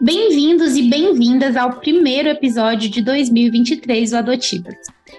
[0.00, 4.76] Bem-vindos e bem-vindas ao primeiro episódio de 2023 do Adotivas.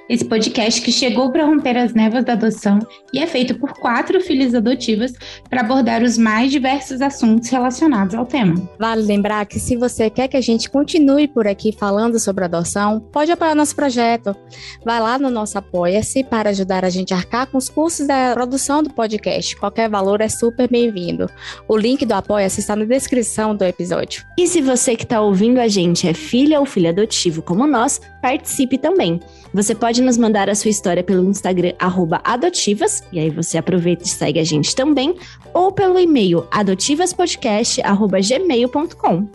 [0.10, 2.80] Esse podcast que chegou para romper as névoas da adoção
[3.12, 5.12] e é feito por quatro filhas adotivas
[5.50, 8.56] para abordar os mais diversos assuntos relacionados ao tema.
[8.80, 13.02] Vale lembrar que se você quer que a gente continue por aqui falando sobre adoção,
[13.02, 14.34] pode apoiar nosso projeto.
[14.86, 18.34] Vai lá no nosso Apoia-se para ajudar a gente a arcar com os custos da
[18.34, 19.58] produção do podcast.
[19.58, 21.30] Qualquer valor é super bem-vindo.
[21.68, 24.24] O link do Apoia-se está na descrição do episódio.
[24.38, 28.00] E se você que está ouvindo a gente é filha ou filho adotivo como nós,
[28.28, 29.22] participe também.
[29.54, 31.72] Você pode nos mandar a sua história pelo Instagram
[32.26, 35.16] adotivas, e aí você aproveita e segue a gente também,
[35.54, 39.30] ou pelo e-mail adotivaspodcast.gmail.com.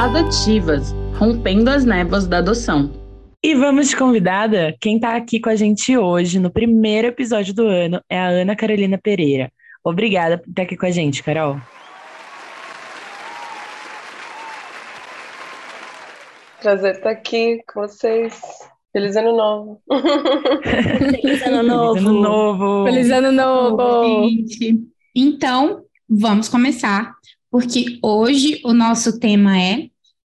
[0.00, 2.90] Adotivas, rompendo as névoas da adoção.
[3.40, 4.74] E vamos de convidada?
[4.80, 8.56] Quem está aqui com a gente hoje, no primeiro episódio do ano, é a Ana
[8.56, 9.52] Carolina Pereira.
[9.84, 11.60] Obrigada por estar aqui com a gente, Carol.
[16.60, 18.40] Prazer estar aqui com vocês.
[18.92, 19.82] Feliz ano novo.
[21.22, 21.94] Feliz ano novo.
[21.94, 22.84] Feliz ano novo.
[22.84, 24.28] Feliz ano novo!
[24.28, 24.80] Gente,
[25.14, 27.14] então, vamos começar,
[27.48, 29.88] porque hoje o nosso tema é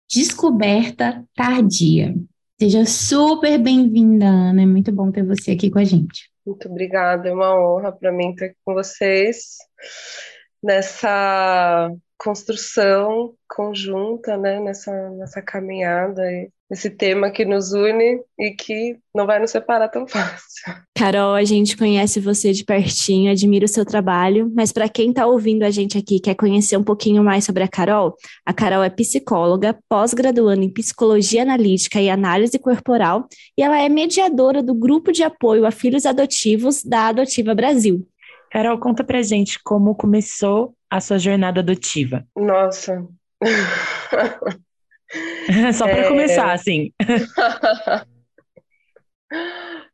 [0.07, 2.13] descoberta tardia.
[2.59, 4.61] Seja super bem-vinda, Ana.
[4.61, 6.29] É muito bom ter você aqui com a gente.
[6.45, 9.57] Muito obrigada, é uma honra para mim estar aqui com vocês
[10.61, 11.91] nessa
[12.23, 16.21] construção conjunta, né, nessa, nessa caminhada,
[16.69, 20.71] esse tema que nos une e que não vai nos separar tão fácil.
[20.95, 25.25] Carol, a gente conhece você de pertinho, admira o seu trabalho, mas para quem está
[25.25, 28.89] ouvindo a gente aqui quer conhecer um pouquinho mais sobre a Carol, a Carol é
[28.89, 33.27] psicóloga, pós-graduando em psicologia analítica e análise corporal,
[33.57, 38.07] e ela é mediadora do grupo de apoio a filhos adotivos da Adotiva Brasil.
[38.51, 42.25] Carol, conta pra gente como começou a sua jornada adotiva.
[42.35, 43.07] Nossa.
[45.73, 46.07] Só para É.
[46.07, 46.91] começar, assim.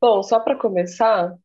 [0.01, 1.35] Bom, só para começar,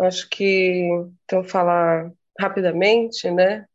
[0.00, 0.88] acho que
[1.24, 2.10] então falar
[2.40, 3.66] rapidamente, né?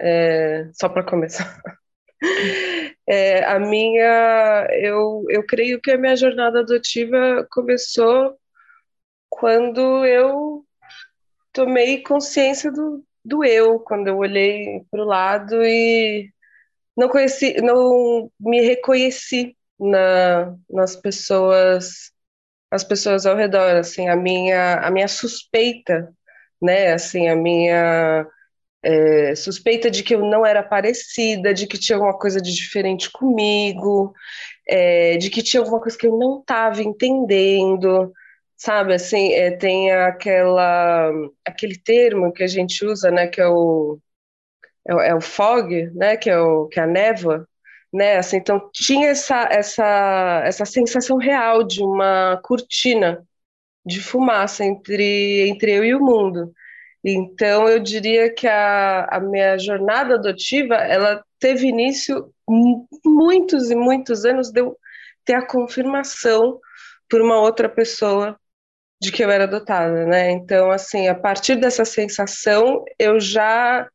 [0.00, 1.60] É, só para começar.
[3.08, 8.36] É, a minha, eu, eu creio que a minha jornada adotiva começou
[9.28, 10.55] quando eu
[11.56, 16.30] tomei consciência do, do eu, quando eu olhei para o lado e
[16.94, 22.12] não conheci, não me reconheci na, nas pessoas,
[22.70, 26.12] as pessoas ao redor, assim, a minha, a minha suspeita,
[26.60, 28.26] né, assim, a minha
[28.82, 33.10] é, suspeita de que eu não era parecida, de que tinha alguma coisa de diferente
[33.10, 34.12] comigo,
[34.68, 38.12] é, de que tinha alguma coisa que eu não estava entendendo,
[38.56, 41.10] sabe, assim, é, tem aquela,
[41.44, 43.98] aquele termo que a gente usa, né, que é o,
[44.88, 47.48] é, é o fog, né, que é, o, que é a névoa,
[47.92, 53.24] né, assim, então tinha essa, essa, essa sensação real de uma cortina
[53.84, 56.52] de fumaça entre, entre eu e o mundo.
[57.04, 63.76] Então, eu diria que a, a minha jornada adotiva, ela teve início mu- muitos e
[63.76, 64.76] muitos anos de eu
[65.24, 66.60] ter a confirmação
[67.08, 68.38] por uma outra pessoa
[69.00, 70.30] de que eu era adotada, né?
[70.30, 73.88] Então, assim, a partir dessa sensação, eu já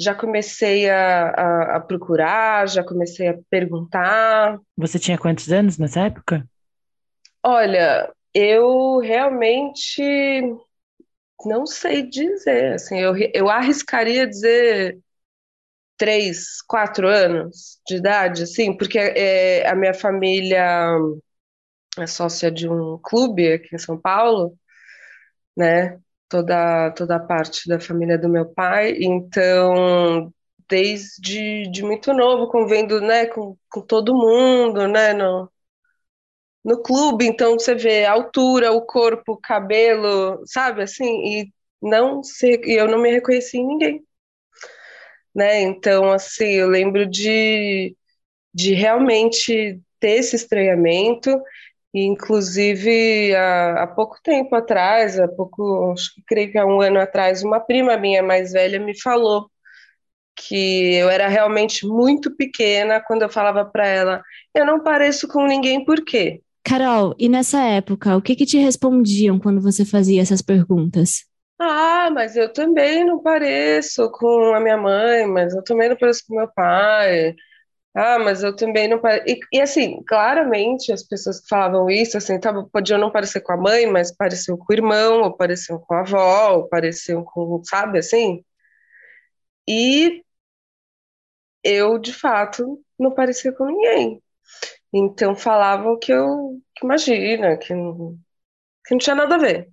[0.00, 4.58] já comecei a, a, a procurar, já comecei a perguntar.
[4.74, 6.48] Você tinha quantos anos nessa época?
[7.42, 10.02] Olha, eu realmente
[11.44, 14.98] não sei dizer, assim, eu, eu arriscaria dizer
[15.98, 20.88] três, quatro anos de idade, assim, porque é, a minha família
[21.98, 24.56] é sócia de um clube aqui em São Paulo,
[25.56, 25.98] né?
[26.28, 30.32] Toda, toda a parte da família do meu pai, então
[30.68, 35.50] desde de muito novo, convivendo, né, com, com todo mundo, né, no,
[36.64, 41.52] no clube, então você vê a altura, o corpo, o cabelo, sabe, assim, e
[41.82, 44.04] não sei, e eu não me reconheci em ninguém,
[45.34, 47.96] né, então, assim, eu lembro de,
[48.54, 51.40] de realmente ter esse estranhamento,
[51.94, 57.00] inclusive há, há pouco tempo atrás, há pouco, acho que creio que há um ano
[57.00, 59.50] atrás, uma prima minha mais velha me falou
[60.36, 64.22] que eu era realmente muito pequena quando eu falava para ela,
[64.54, 66.42] eu não pareço com ninguém, por quê?
[66.64, 71.24] Carol, e nessa época, o que que te respondiam quando você fazia essas perguntas?
[71.58, 76.24] Ah, mas eu também não pareço com a minha mãe, mas eu também não pareço
[76.26, 77.34] com meu pai.
[77.94, 82.38] Ah, mas eu também não e, e assim, claramente as pessoas que falavam isso, assim,
[82.38, 85.94] tava, podiam não parecer com a mãe, mas pareciam com o irmão, ou pareciam com
[85.94, 88.44] a avó, ou pareciam com, sabe, assim?
[89.66, 90.22] E
[91.64, 94.22] eu, de fato, não parecia com ninguém.
[94.94, 98.18] Então falavam que eu, que imagina, que não,
[98.86, 99.70] que não tinha nada a ver.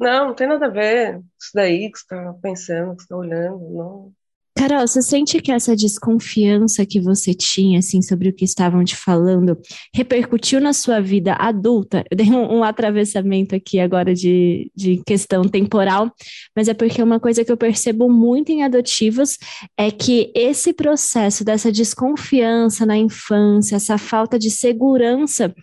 [0.00, 1.20] Não, não tem nada a ver.
[1.40, 4.15] Isso daí que você está pensando, que você está olhando, não.
[4.56, 8.96] Carol, você sente que essa desconfiança que você tinha, assim, sobre o que estavam te
[8.96, 9.58] falando,
[9.94, 12.02] repercutiu na sua vida adulta?
[12.10, 16.10] Eu dei um, um atravessamento aqui agora de, de questão temporal,
[16.56, 19.36] mas é porque uma coisa que eu percebo muito em adotivos
[19.76, 25.54] é que esse processo dessa desconfiança na infância, essa falta de segurança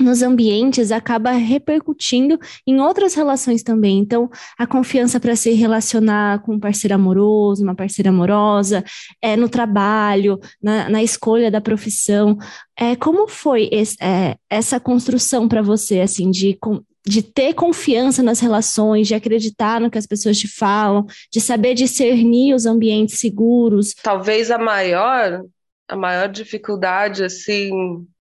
[0.00, 3.98] nos ambientes acaba repercutindo em outras relações também.
[3.98, 8.84] Então, a confiança para se relacionar com um parceiro amoroso, uma parceira amorosa,
[9.20, 12.36] é, no trabalho, na, na escolha da profissão.
[12.76, 16.58] É, como foi esse, é, essa construção para você, assim, de,
[17.06, 21.74] de ter confiança nas relações, de acreditar no que as pessoas te falam, de saber
[21.74, 23.94] discernir os ambientes seguros?
[24.02, 25.42] Talvez a maior,
[25.88, 27.70] a maior dificuldade, assim,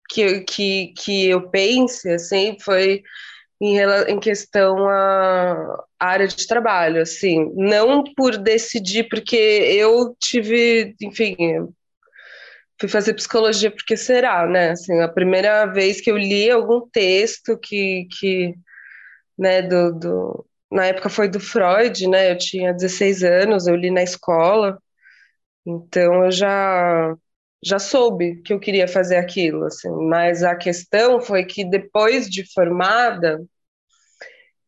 [0.10, 3.04] que, que, que eu pense, assim, foi
[3.62, 3.78] em,
[4.08, 11.36] em questão à área de trabalho, assim, não por decidir, porque eu tive, enfim,
[12.80, 17.58] fui fazer psicologia porque será, né, assim, a primeira vez que eu li algum texto
[17.58, 18.56] que, que
[19.38, 23.92] né, do, do, na época foi do Freud, né, eu tinha 16 anos, eu li
[23.92, 24.78] na escola,
[25.66, 27.16] então eu já
[27.64, 32.50] já soube que eu queria fazer aquilo, assim, mas a questão foi que depois de
[32.54, 33.44] formada,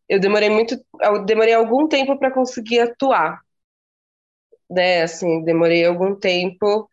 [0.09, 3.39] eu demorei muito, eu demorei algum tempo para conseguir atuar,
[4.69, 6.89] né, assim, demorei algum tempo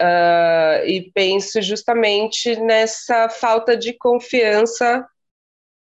[0.00, 5.06] uh, e penso justamente nessa falta de confiança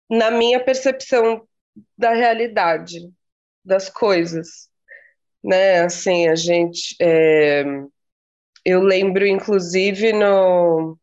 [0.08, 1.46] na minha percepção
[1.96, 2.98] da realidade
[3.64, 4.68] das coisas,
[5.42, 7.64] né, assim, a gente é,
[8.64, 10.98] eu lembro, inclusive, no,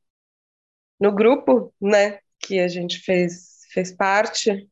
[1.00, 4.68] no grupo, né, que a gente fez, fez parte,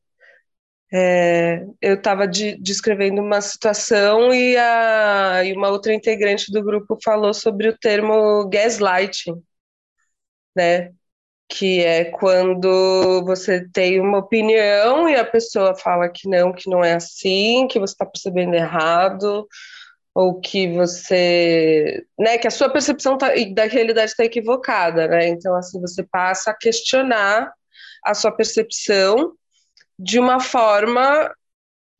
[0.93, 6.97] é, eu estava de, descrevendo uma situação e, a, e uma outra integrante do grupo
[7.03, 9.43] falou sobre o termo gaslighting,
[10.55, 10.93] né,
[11.49, 16.83] que é quando você tem uma opinião e a pessoa fala que não, que não
[16.83, 19.47] é assim, que você está percebendo errado,
[20.15, 25.27] ou que você, né, que a sua percepção tá, da realidade está equivocada, né?
[25.27, 27.51] Então, assim, você passa a questionar
[28.01, 29.33] a sua percepção
[29.99, 31.29] de uma forma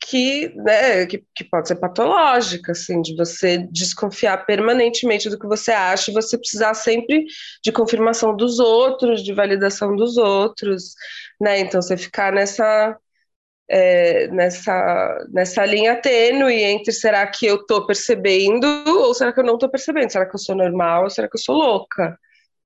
[0.08, 5.72] que, né, que, que pode ser patológica, assim, de você desconfiar permanentemente do que você
[5.72, 7.26] acha e você precisar sempre
[7.62, 10.94] de confirmação dos outros, de validação dos outros,
[11.42, 11.60] né?
[11.60, 12.98] Então, você ficar nessa
[13.68, 19.44] é, nessa, nessa linha tênue entre será que eu estou percebendo ou será que eu
[19.44, 20.12] não estou percebendo?
[20.12, 22.18] Será que eu sou normal ou será que eu sou louca?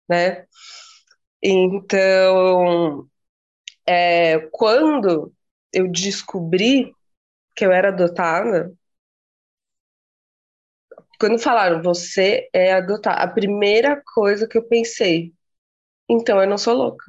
[0.09, 0.45] Né?
[1.41, 3.07] Então,
[3.87, 5.33] é, quando
[5.73, 6.93] eu descobri
[7.55, 8.71] que eu era adotada,
[11.19, 15.33] quando falaram você é adotada, a primeira coisa que eu pensei,
[16.09, 17.05] então eu não sou louca.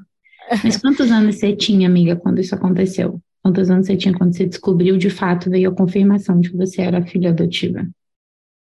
[0.65, 3.21] Mas quantos anos você tinha, amiga, quando isso aconteceu?
[3.43, 6.83] Quantos anos você tinha quando você descobriu de fato, veio a confirmação de que você
[6.83, 7.87] era filha adotiva?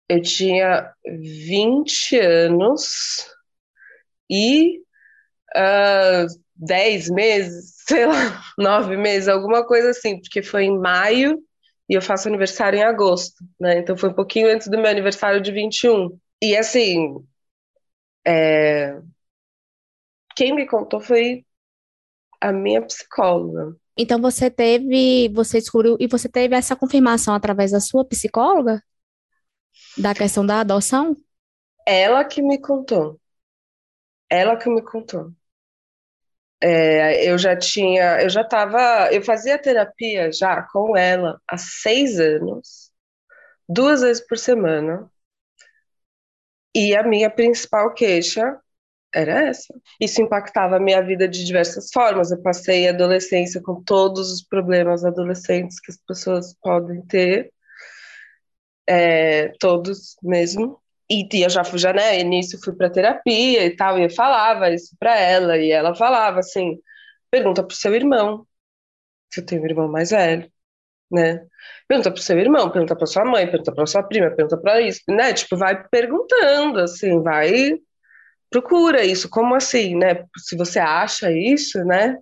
[0.08, 3.26] Eu tinha 20 anos
[4.28, 4.78] e
[5.56, 11.42] uh, ah, 10 meses, sei lá, 9 meses, alguma coisa assim, porque foi em maio
[11.88, 13.78] e eu faço aniversário em agosto, né?
[13.78, 16.16] Então foi um pouquinho antes do meu aniversário de 21.
[16.40, 17.16] E assim,
[18.24, 19.00] é...
[20.36, 21.44] quem me contou foi
[22.40, 23.76] a minha psicóloga.
[24.00, 28.82] Então você teve, você descobriu e você teve essa confirmação através da sua psicóloga
[29.96, 31.14] da questão da adoção?
[31.86, 33.20] Ela que me contou.
[34.30, 35.32] Ela que me contou.
[36.62, 42.18] É, eu já tinha, eu já estava, eu fazia terapia já com ela há seis
[42.18, 42.90] anos,
[43.68, 45.10] duas vezes por semana.
[46.74, 48.58] E a minha principal queixa
[49.14, 49.74] era essa.
[50.00, 52.30] Isso impactava a minha vida de diversas formas.
[52.30, 57.52] Eu passei a adolescência com todos os problemas adolescentes que as pessoas podem ter,
[58.88, 60.80] é, todos mesmo.
[61.10, 64.70] E eu já fui, já, né, início fui para terapia e tal, e eu falava
[64.70, 66.78] isso para ela, e ela falava assim:
[67.30, 68.46] pergunta pro seu irmão,
[69.32, 70.50] se eu tenho um irmão mais velho,
[71.12, 71.46] né?
[71.88, 75.02] Pergunta pro seu irmão, pergunta pra sua mãe, pergunta pra sua prima, pergunta pra isso,
[75.08, 75.32] né?
[75.34, 77.74] Tipo, vai perguntando, assim, vai
[78.50, 80.24] procura isso, como assim, né?
[80.38, 82.18] Se você acha isso, né?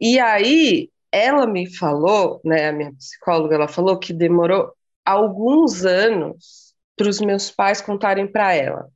[0.00, 4.72] E aí ela me falou, né, a minha psicóloga, ela falou que demorou
[5.04, 8.88] alguns anos para os meus pais contarem para ela.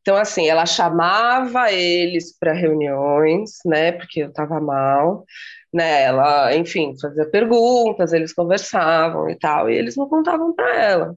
[0.00, 5.24] Então, assim, ela chamava eles para reuniões, né, porque eu estava mal,
[5.72, 11.16] né, ela, enfim, fazia perguntas, eles conversavam e tal, e eles não contavam para ela.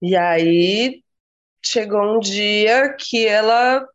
[0.00, 1.02] E aí
[1.64, 3.86] chegou um dia que ela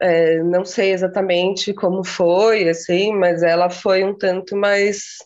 [0.00, 5.18] é, não sei exatamente como foi, assim, mas ela foi um tanto mais,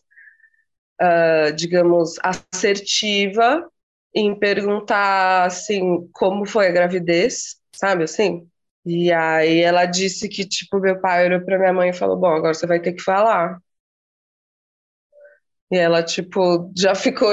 [1.00, 3.69] uh, digamos, assertiva
[4.14, 8.47] em perguntar, assim, como foi a gravidez, sabe, assim?
[8.85, 12.29] E aí ela disse que, tipo, meu pai olhou pra minha mãe e falou, bom,
[12.35, 13.59] agora você vai ter que falar.
[15.73, 17.31] E ela, tipo, já ficou,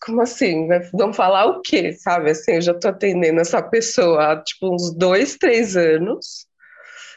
[0.00, 0.68] como assim?
[0.92, 2.30] Vão falar o quê, sabe?
[2.30, 6.46] Assim, eu já tô atendendo essa pessoa há, tipo, uns dois, três anos,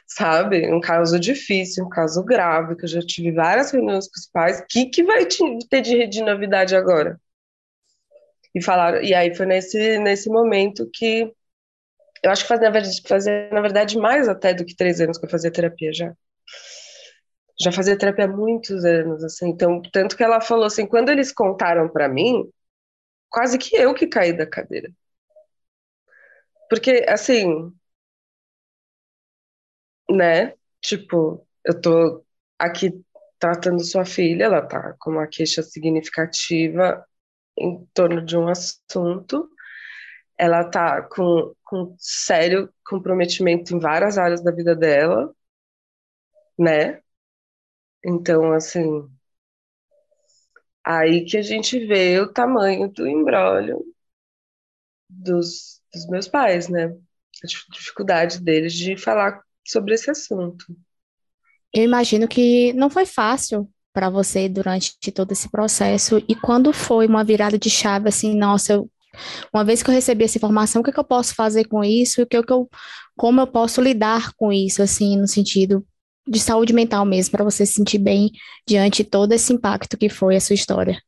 [0.07, 0.67] sabe?
[0.73, 4.59] Um caso difícil, um caso grave, que eu já tive várias reuniões com os pais.
[4.61, 5.27] O que, que vai
[5.69, 7.21] ter de, de novidade agora?
[8.55, 11.31] E falaram, e aí foi nesse, nesse momento que
[12.23, 15.19] eu acho que faz, na verdade, fazer, na verdade, mais até do que três anos
[15.19, 16.15] que eu fazia terapia já
[17.61, 21.31] já fazia terapia há muitos anos, assim, então, tanto que ela falou assim, quando eles
[21.31, 22.49] contaram para mim,
[23.29, 24.91] quase que eu que caí da cadeira.
[26.69, 27.71] Porque, assim,
[30.09, 32.23] né, tipo, eu tô
[32.59, 32.91] aqui
[33.39, 37.05] tratando sua filha, ela tá com uma queixa significativa
[37.57, 39.49] em torno de um assunto,
[40.37, 45.33] ela tá com, com sério comprometimento em várias áreas da vida dela,
[46.57, 47.01] né?
[48.03, 49.07] Então, assim,
[50.83, 53.83] aí que a gente vê o tamanho do embrólio
[55.09, 56.85] dos, dos meus pais, né?
[57.43, 60.65] A dificuldade deles de falar sobre esse assunto.
[61.73, 66.23] Eu imagino que não foi fácil para você durante todo esse processo.
[66.27, 68.91] E quando foi uma virada de chave, assim, nossa, eu,
[69.53, 71.83] uma vez que eu recebi essa informação, o que, é que eu posso fazer com
[71.83, 72.21] isso?
[72.21, 72.69] O que, é que eu,
[73.15, 75.85] como eu posso lidar com isso, assim, no sentido
[76.27, 78.31] de saúde mental mesmo, para você se sentir bem
[78.67, 81.01] diante de todo esse impacto que foi a sua história?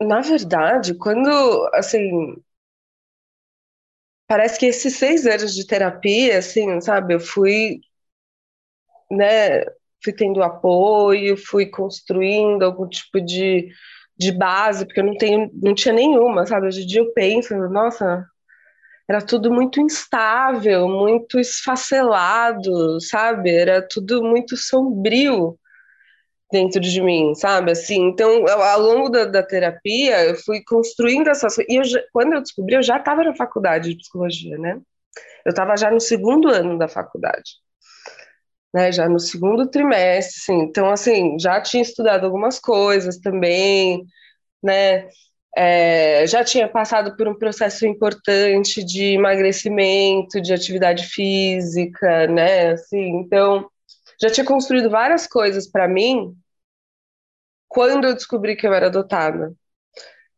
[0.00, 1.30] Na verdade, quando,
[1.72, 2.36] assim,
[4.26, 7.80] parece que esses seis anos de terapia, assim, sabe, eu fui,
[9.10, 9.64] né,
[10.02, 13.68] fui tendo apoio, fui construindo algum tipo de,
[14.16, 17.54] de base, porque eu não tenho, não tinha nenhuma, sabe, hoje em dia eu penso,
[17.68, 18.26] nossa,
[19.08, 23.50] era tudo muito instável, muito esfacelado, sabe?
[23.50, 25.58] Era tudo muito sombrio
[26.50, 27.72] dentro de mim, sabe?
[27.72, 31.82] Assim, então, ao longo da, da terapia, eu fui construindo essas e eu
[32.12, 34.80] quando eu descobri, eu já estava na faculdade de psicologia, né?
[35.46, 37.52] Eu estava já no segundo ano da faculdade,
[38.72, 38.90] né?
[38.92, 40.62] Já no segundo trimestre, assim.
[40.64, 44.04] Então, assim, já tinha estudado algumas coisas também,
[44.62, 45.08] né?
[45.56, 52.72] É, já tinha passado por um processo importante de emagrecimento, de atividade física, né?
[52.72, 53.68] Assim, então,
[54.20, 56.34] já tinha construído várias coisas para mim
[57.68, 59.52] quando eu descobri que eu era adotada.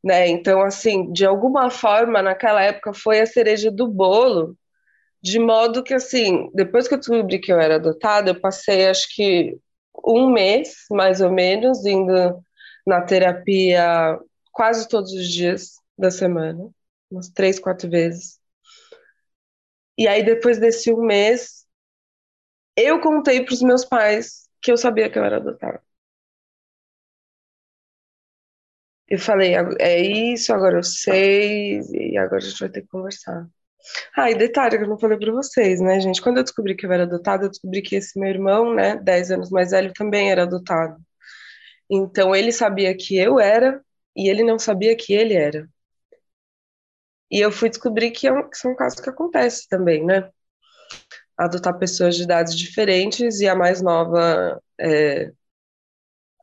[0.03, 0.29] Né?
[0.29, 4.57] Então, assim, de alguma forma, naquela época foi a cereja do bolo,
[5.23, 9.07] de modo que, assim, depois que eu descobri que eu era adotada, eu passei, acho
[9.15, 9.59] que,
[10.07, 12.41] um mês, mais ou menos, indo
[12.87, 14.19] na terapia
[14.57, 16.71] quase todos os dias da semana,
[17.11, 18.41] umas três, quatro vezes.
[19.99, 21.67] E aí, depois desse um mês,
[22.77, 25.83] eu contei para os meus pais que eu sabia que eu era adotada.
[29.09, 33.47] Eu falei, é isso, agora eu sei, e agora a gente vai ter que conversar.
[34.17, 36.23] Ah, e detalhe que eu não falei para vocês, né, gente?
[36.23, 39.31] Quando eu descobri que eu era adotada, eu descobri que esse meu irmão, né, 10
[39.31, 40.97] anos mais velho, também era adotado.
[41.91, 43.83] Então ele sabia que eu era
[44.17, 45.69] e ele não sabia que ele era.
[47.31, 50.31] E eu fui descobrir que, é um, que são casos que acontecem também, né?
[51.37, 55.33] Adotar pessoas de idades diferentes e a mais nova é,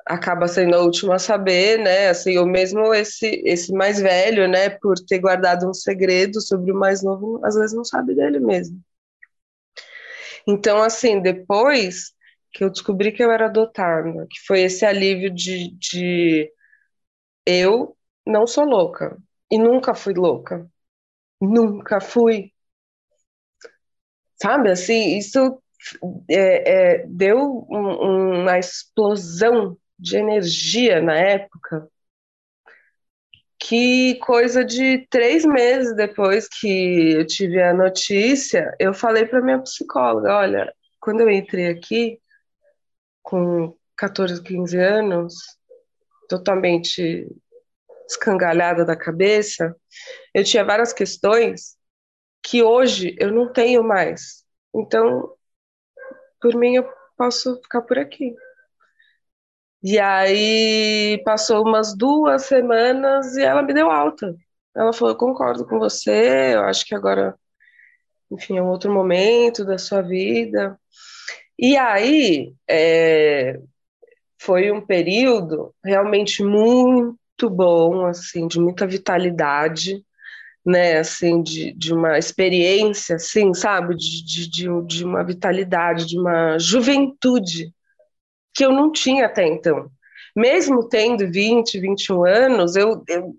[0.06, 2.10] acaba sendo a última a saber, né?
[2.10, 4.70] Assim, ou mesmo esse, esse mais velho, né?
[4.70, 8.80] Por ter guardado um segredo sobre o mais novo, às vezes não sabe dele mesmo.
[10.48, 12.12] Então, assim, depois
[12.52, 16.52] que eu descobri que eu era adotada, que foi esse alívio de, de
[17.46, 17.96] eu
[18.26, 19.18] não sou louca
[19.52, 20.68] e nunca fui louca.
[21.42, 22.52] Nunca fui.
[24.42, 25.62] Sabe, assim, isso
[26.30, 31.90] é, é, deu um, uma explosão de energia na época
[33.64, 39.62] que coisa de três meses depois que eu tive a notícia, eu falei para minha
[39.62, 42.20] psicóloga, olha, quando eu entrei aqui,
[43.22, 45.34] com 14, 15 anos,
[46.28, 47.28] totalmente
[48.08, 49.76] escangalhada da cabeça,
[50.34, 51.78] eu tinha várias questões
[52.44, 54.44] que hoje eu não tenho mais.
[54.76, 55.34] Então,
[56.42, 58.36] por mim, eu posso ficar por aqui.
[59.82, 64.36] E aí passou umas duas semanas e ela me deu alta.
[64.76, 67.38] Ela falou: eu concordo com você, eu acho que agora,
[68.32, 70.80] enfim, é um outro momento da sua vida.
[71.60, 73.60] E aí é,
[74.44, 80.04] foi um período realmente muito bom, assim, de muita vitalidade,
[80.66, 86.58] né, assim, de, de uma experiência, assim, sabe, de, de, de uma vitalidade, de uma
[86.60, 87.74] juventude
[88.54, 89.90] que eu não tinha até então.
[90.36, 93.36] Mesmo tendo 20, 21 anos, eu, eu,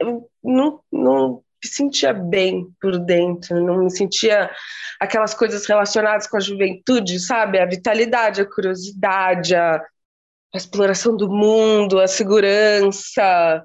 [0.00, 4.50] eu não, não me sentia bem por dentro, não me sentia
[4.98, 7.58] aquelas coisas relacionadas com a juventude, sabe?
[7.58, 13.64] A vitalidade, a curiosidade, a, a exploração do mundo, a segurança,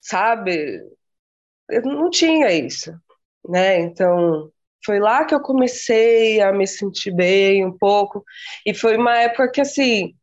[0.00, 0.80] sabe?
[1.70, 2.92] Eu não tinha isso,
[3.48, 3.80] né?
[3.80, 4.50] Então,
[4.84, 8.24] foi lá que eu comecei a me sentir bem um pouco.
[8.64, 10.14] E foi uma época que, assim,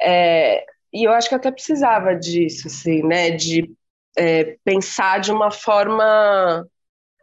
[0.00, 3.30] é, e eu acho que até precisava disso, assim, né?
[3.30, 3.70] De
[4.16, 6.66] é, pensar de uma forma.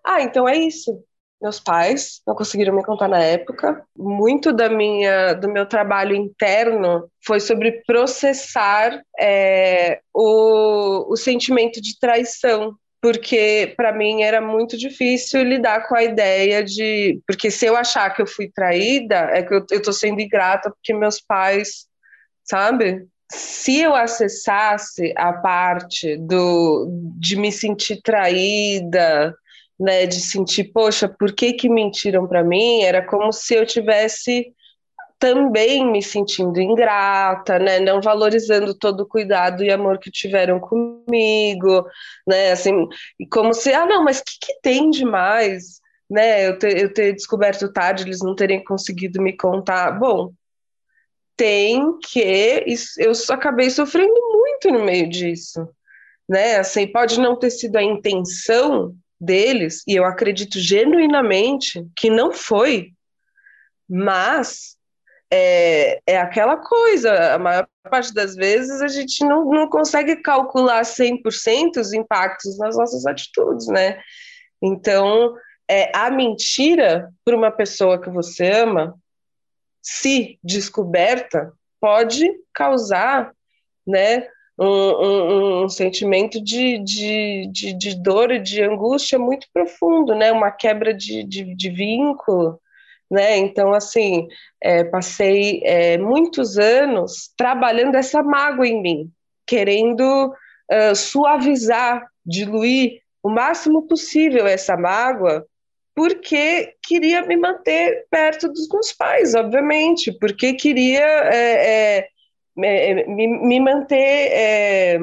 [0.06, 1.04] Ah, então é isso.
[1.42, 3.86] Meus pais não conseguiram me contar na época.
[3.96, 12.00] Muito da minha, do meu trabalho interno foi sobre processar é, o, o sentimento de
[12.00, 17.22] traição porque para mim era muito difícil lidar com a ideia de.
[17.28, 20.94] Porque se eu achar que eu fui traída, é que eu, tô sendo ingrata porque
[20.94, 21.88] meus pais,
[22.44, 23.08] sabe?
[23.32, 26.88] Se eu acessasse a parte do,
[27.20, 29.36] de me sentir traída,
[29.80, 32.82] né, de sentir, poxa, por que que mentiram para mim?
[32.82, 34.54] Era como se eu tivesse
[35.20, 41.86] também me sentindo ingrata, né, não valorizando todo o cuidado e amor que tiveram comigo,
[42.28, 42.88] né, assim,
[43.32, 47.14] como se, ah, não, mas o que, que tem demais, né, eu ter, eu ter
[47.14, 50.32] descoberto tarde, eles não terem conseguido me contar, bom,
[51.38, 52.20] tem que,
[52.98, 55.70] eu acabei sofrendo muito no meio disso,
[56.28, 62.34] né, assim, pode não ter sido a intenção deles, e eu acredito genuinamente que não
[62.34, 62.92] foi,
[63.88, 64.76] mas
[65.32, 70.82] é, é aquela coisa, a maior parte das vezes a gente não, não consegue calcular
[70.82, 74.02] 100% os impactos nas nossas atitudes, né?
[74.62, 75.36] Então,
[75.70, 78.98] é, a mentira para uma pessoa que você ama,
[79.90, 83.32] se descoberta, pode causar,
[83.86, 84.28] né,
[84.60, 90.32] um, um, um, sentimento de, de, de, de, dor e de angústia muito profundo, né?
[90.32, 92.60] Uma quebra de, de, de vínculo,
[93.10, 93.38] né?
[93.38, 94.28] Então, assim,
[94.62, 99.12] é, passei é, muitos anos trabalhando essa mágoa em mim,
[99.46, 105.46] querendo uh, suavizar, diluir o máximo possível essa mágoa,
[105.98, 112.10] porque queria me manter perto dos meus pais, obviamente, porque queria é, é,
[112.56, 115.00] me, me, manter, é,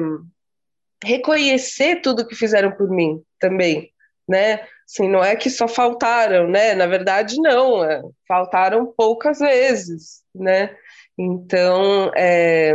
[1.03, 3.91] reconhecer tudo que fizeram por mim também,
[4.25, 4.65] né?
[4.89, 6.73] Assim, não é que só faltaram, né?
[6.73, 10.73] Na verdade, não, é, faltaram poucas vezes, né?
[11.17, 12.73] Então, é,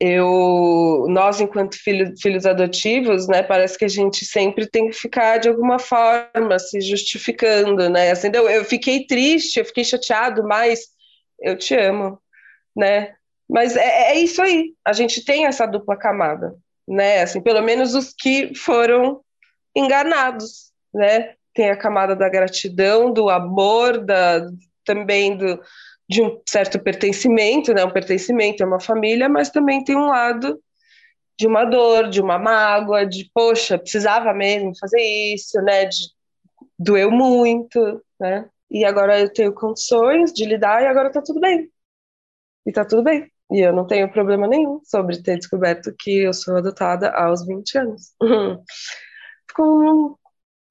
[0.00, 5.36] eu, nós, enquanto filho, filhos adotivos, né, parece que a gente sempre tem que ficar
[5.36, 8.10] de alguma forma se justificando, né?
[8.10, 10.86] Assim, eu, eu fiquei triste, eu fiquei chateado, mas
[11.38, 12.18] eu te amo,
[12.74, 13.14] né?
[13.46, 16.56] Mas é, é isso aí, a gente tem essa dupla camada,
[16.88, 17.20] né?
[17.20, 19.20] Assim, pelo menos os que foram
[19.76, 21.34] enganados, né?
[21.52, 24.46] Tem a camada da gratidão, do amor, da,
[24.82, 25.60] também do,
[26.10, 27.84] de um certo pertencimento, né?
[27.84, 30.60] Um pertencimento é uma família, mas também tem um lado
[31.38, 35.84] de uma dor, de uma mágoa, de poxa, precisava mesmo fazer isso, né?
[35.84, 36.08] De,
[36.76, 38.50] doeu muito, né?
[38.68, 41.70] E agora eu tenho condições de lidar e agora tá tudo bem.
[42.66, 43.30] E tá tudo bem.
[43.52, 47.78] E eu não tenho problema nenhum sobre ter descoberto que eu sou adotada aos 20
[47.78, 48.12] anos.
[49.54, 50.16] com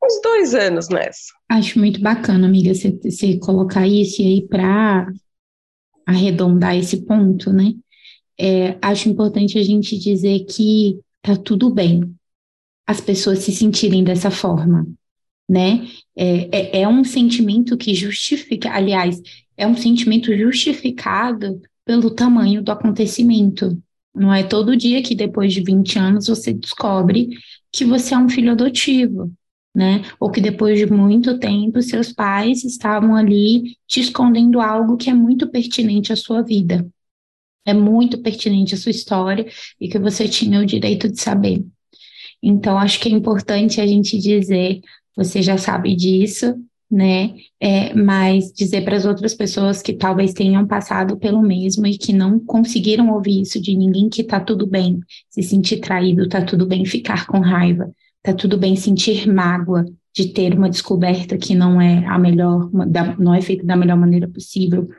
[0.03, 1.33] uns dois anos nessa.
[1.49, 5.07] Acho muito bacana, amiga, você, colocar isso aí para
[6.09, 7.73] arredondar esse ponto, né?
[8.37, 12.15] É, acho importante a gente dizer que tá tudo bem
[12.87, 14.87] as pessoas se sentirem dessa forma,
[15.47, 15.87] né?
[16.15, 19.21] É, é, é um sentimento que justifica, aliás,
[19.55, 23.77] é um sentimento justificado pelo tamanho do acontecimento,
[24.15, 27.29] Não é todo dia que depois de 20 anos você descobre
[27.71, 29.31] que você é um filho adotivo,
[29.73, 30.03] né?
[30.19, 35.13] Ou que depois de muito tempo seus pais estavam ali te escondendo algo que é
[35.13, 36.87] muito pertinente à sua vida.
[37.65, 39.45] É muito pertinente à sua história
[39.79, 41.63] e que você tinha o direito de saber.
[42.41, 44.81] Então, acho que é importante a gente dizer:
[45.15, 46.55] você já sabe disso,
[46.89, 47.35] né?
[47.59, 52.13] É, mas dizer para as outras pessoas que talvez tenham passado pelo mesmo e que
[52.13, 56.65] não conseguiram ouvir isso de ninguém que tá tudo bem se sentir traído, tá tudo
[56.65, 61.79] bem ficar com raiva, tá tudo bem sentir mágoa de ter uma descoberta que não
[61.79, 62.69] é a melhor,
[63.17, 64.89] não é feita da melhor maneira possível.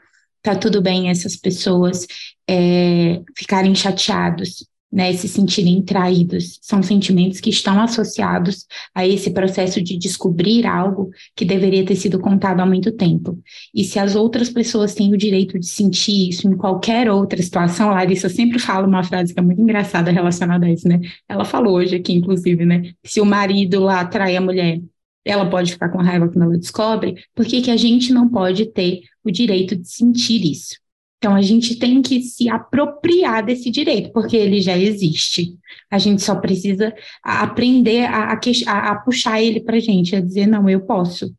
[0.42, 2.06] Tá tudo bem essas pessoas
[2.48, 6.58] é, ficarem chateados, né, se sentirem traídos.
[6.60, 12.18] São sentimentos que estão associados a esse processo de descobrir algo que deveria ter sido
[12.18, 13.38] contado há muito tempo.
[13.74, 17.90] E se as outras pessoas têm o direito de sentir isso em qualquer outra situação,
[17.90, 21.00] Larissa sempre fala uma frase que é muito engraçada relacionada a isso, né?
[21.28, 22.92] Ela falou hoje aqui, inclusive, né?
[23.04, 24.80] Se o marido lá trai a mulher,
[25.24, 29.02] ela pode ficar com raiva quando ela descobre, por que a gente não pode ter
[29.22, 30.79] o direito de sentir isso?
[31.22, 35.54] Então, a gente tem que se apropriar desse direito, porque ele já existe.
[35.90, 40.46] A gente só precisa aprender a, a, a puxar ele para a gente, a dizer:
[40.46, 41.30] não, eu posso.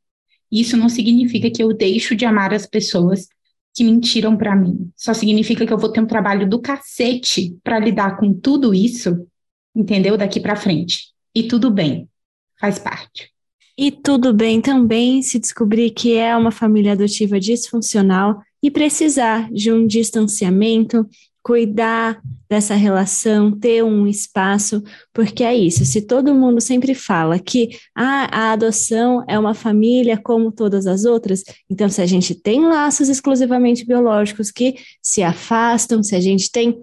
[0.51, 3.27] Isso não significa que eu deixo de amar as pessoas
[3.73, 4.91] que mentiram para mim.
[4.95, 9.27] Só significa que eu vou ter um trabalho do cacete para lidar com tudo isso,
[9.75, 10.15] entendeu?
[10.15, 11.07] Daqui para frente.
[11.33, 12.07] E tudo bem,
[12.59, 13.31] faz parte.
[13.75, 19.71] E tudo bem também se descobrir que é uma família adotiva disfuncional e precisar de
[19.71, 21.07] um distanciamento,
[21.43, 25.85] cuidar dessa relação, ter um espaço, porque é isso.
[25.85, 31.05] Se todo mundo sempre fala que ah, a adoção é uma família como todas as
[31.05, 36.51] outras, então se a gente tem laços exclusivamente biológicos que se afastam, se a gente
[36.51, 36.77] tem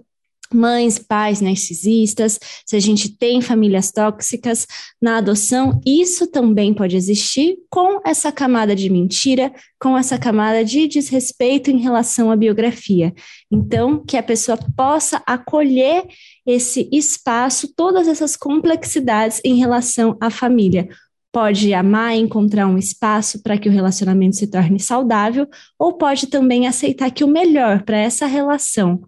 [0.53, 4.65] mães, pais narcisistas, se a gente tem famílias tóxicas
[5.01, 10.87] na adoção, isso também pode existir com essa camada de mentira, com essa camada de
[10.87, 13.13] desrespeito em relação à biografia.
[13.51, 16.05] Então, que a pessoa possa acolher
[16.45, 20.89] esse espaço, todas essas complexidades em relação à família.
[21.31, 26.65] Pode amar encontrar um espaço para que o relacionamento se torne saudável, ou pode também
[26.65, 29.03] aceitar que o melhor para essa relação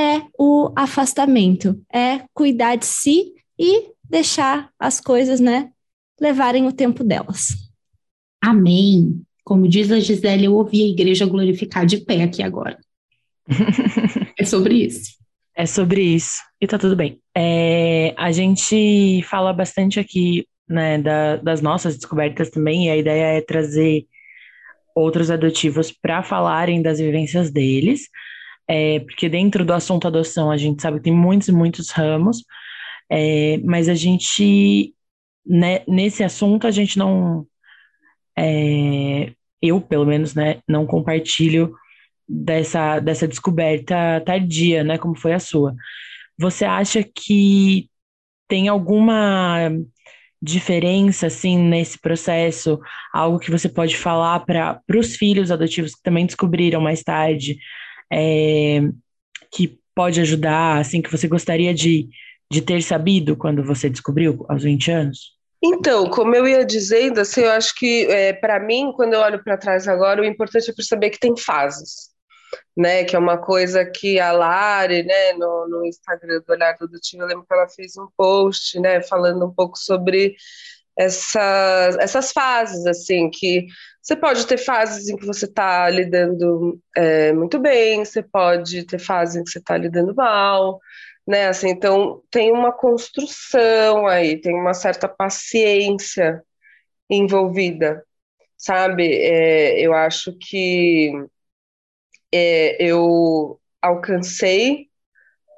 [0.00, 5.70] é o afastamento, é cuidar de si e deixar as coisas, né,
[6.20, 7.48] levarem o tempo delas.
[8.42, 9.22] Amém.
[9.44, 12.78] Como diz a Gisele, eu ouvi a igreja glorificar de pé aqui agora.
[14.38, 15.14] é sobre isso.
[15.54, 16.38] É sobre isso.
[16.60, 17.20] E tá tudo bem.
[17.36, 23.38] É, a gente fala bastante aqui né, da, das nossas descobertas também, e a ideia
[23.38, 24.06] é trazer
[24.94, 28.08] outros adotivos para falarem das vivências deles,
[28.70, 32.44] é, porque dentro do assunto adoção a gente sabe que tem muitos e muitos ramos,
[33.10, 34.94] é, mas a gente,
[35.44, 37.44] né, nesse assunto, a gente não,
[38.38, 41.74] é, eu pelo menos, né, não compartilho
[42.28, 45.74] dessa, dessa descoberta tardia, né, como foi a sua.
[46.38, 47.90] Você acha que
[48.46, 49.68] tem alguma
[50.40, 52.78] diferença assim nesse processo,
[53.12, 57.58] algo que você pode falar para os filhos adotivos que também descobriram mais tarde,
[58.12, 58.80] é,
[59.52, 62.08] que pode ajudar, assim, que você gostaria de,
[62.50, 65.40] de ter sabido quando você descobriu aos 20 anos?
[65.62, 69.44] Então, como eu ia dizendo, assim, eu acho que é, para mim, quando eu olho
[69.44, 72.08] para trás agora, o importante é perceber que tem fases,
[72.74, 73.04] né?
[73.04, 77.22] Que é uma coisa que a Lari, né, no, no Instagram do Olhar do Time,
[77.22, 80.34] eu lembro que ela fez um post, né, falando um pouco sobre
[81.00, 83.66] essas, essas fases, assim, que
[84.02, 88.98] você pode ter fases em que você está lidando é, muito bem, você pode ter
[88.98, 90.78] fases em que você está lidando mal,
[91.26, 91.48] né?
[91.48, 96.42] Assim, então tem uma construção aí, tem uma certa paciência
[97.08, 98.04] envolvida,
[98.58, 99.06] sabe?
[99.10, 101.12] É, eu acho que
[102.32, 104.90] é, eu alcancei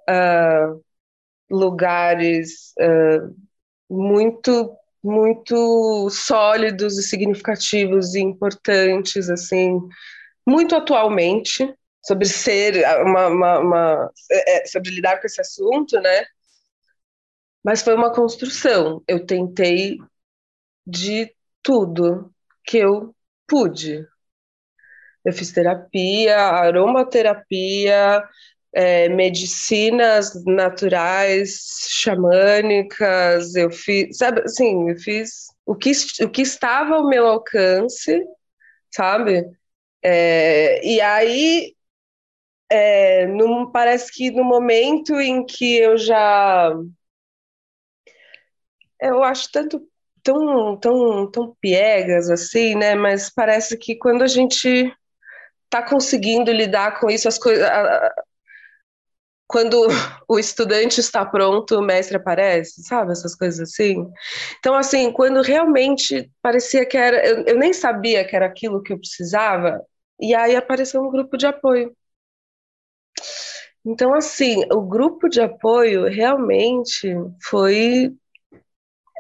[0.08, 0.80] uh,
[1.50, 3.34] lugares uh,
[3.90, 9.78] muito muito sólidos e significativos e importantes, assim,
[10.46, 16.24] muito atualmente, sobre ser uma, uma, uma é, é, sobre lidar com esse assunto, né?
[17.64, 19.02] Mas foi uma construção.
[19.06, 19.98] Eu tentei
[20.86, 22.32] de tudo
[22.64, 23.14] que eu
[23.46, 24.06] pude.
[25.24, 28.28] Eu fiz terapia, aromaterapia,
[28.74, 36.96] é, medicinas naturais, xamânicas, eu fiz, sabe, assim, eu fiz o que, o que estava
[36.96, 38.22] ao meu alcance,
[38.90, 39.44] sabe?
[40.02, 41.74] É, e aí
[42.70, 43.26] é,
[43.72, 46.72] parece que no momento em que eu já.
[49.00, 49.86] Eu acho tanto
[50.22, 52.94] tão, tão, tão piegas assim, né?
[52.94, 54.92] Mas parece que quando a gente
[55.64, 57.68] está conseguindo lidar com isso, as coisas.
[59.52, 59.86] Quando
[60.28, 63.12] o estudante está pronto, o mestre aparece, sabe?
[63.12, 64.06] Essas coisas assim.
[64.58, 67.24] Então, assim, quando realmente parecia que era.
[67.26, 69.80] Eu, eu nem sabia que era aquilo que eu precisava,
[70.20, 71.94] e aí apareceu um grupo de apoio.
[73.84, 77.14] Então, assim, o grupo de apoio realmente
[77.48, 78.12] foi.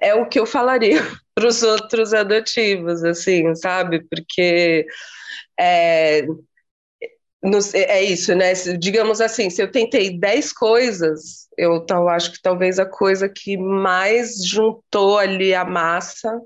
[0.00, 1.00] É o que eu falaria
[1.34, 4.04] para os outros adotivos, assim, sabe?
[4.08, 4.86] Porque
[5.58, 6.22] é,
[7.74, 8.52] é isso, né?
[8.78, 13.56] Digamos assim, se eu tentei 10 coisas, eu tal, acho que talvez a coisa que
[13.56, 16.40] mais juntou ali a massa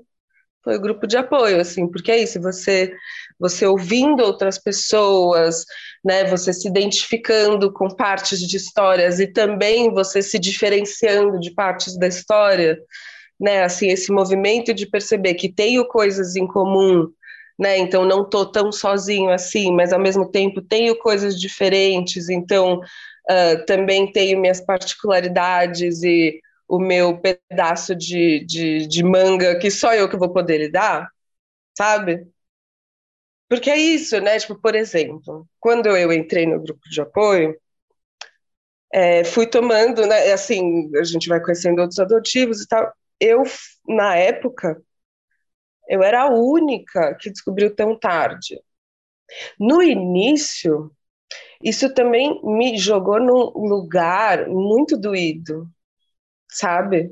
[0.63, 2.91] foi o grupo de apoio, assim, porque é isso, você,
[3.39, 5.63] você ouvindo outras pessoas,
[6.03, 11.97] né, você se identificando com partes de histórias e também você se diferenciando de partes
[11.97, 12.77] da história,
[13.39, 17.07] né, assim, esse movimento de perceber que tenho coisas em comum,
[17.57, 22.79] né, então não estou tão sozinho assim, mas ao mesmo tempo tenho coisas diferentes, então
[22.79, 29.93] uh, também tenho minhas particularidades e o meu pedaço de, de, de manga que só
[29.93, 31.09] eu que vou poder lidar,
[31.77, 32.27] sabe?
[33.49, 34.37] Porque é isso, né?
[34.39, 37.57] Tipo, por exemplo, quando eu entrei no grupo de apoio,
[38.93, 40.31] é, fui tomando, né?
[40.31, 42.91] Assim, a gente vai conhecendo outros adotivos e tal.
[43.19, 43.43] Eu,
[43.87, 44.81] na época,
[45.87, 48.59] eu era a única que descobriu tão tarde.
[49.59, 50.91] No início,
[51.61, 55.69] isso também me jogou num lugar muito doído,
[56.49, 57.11] sabe?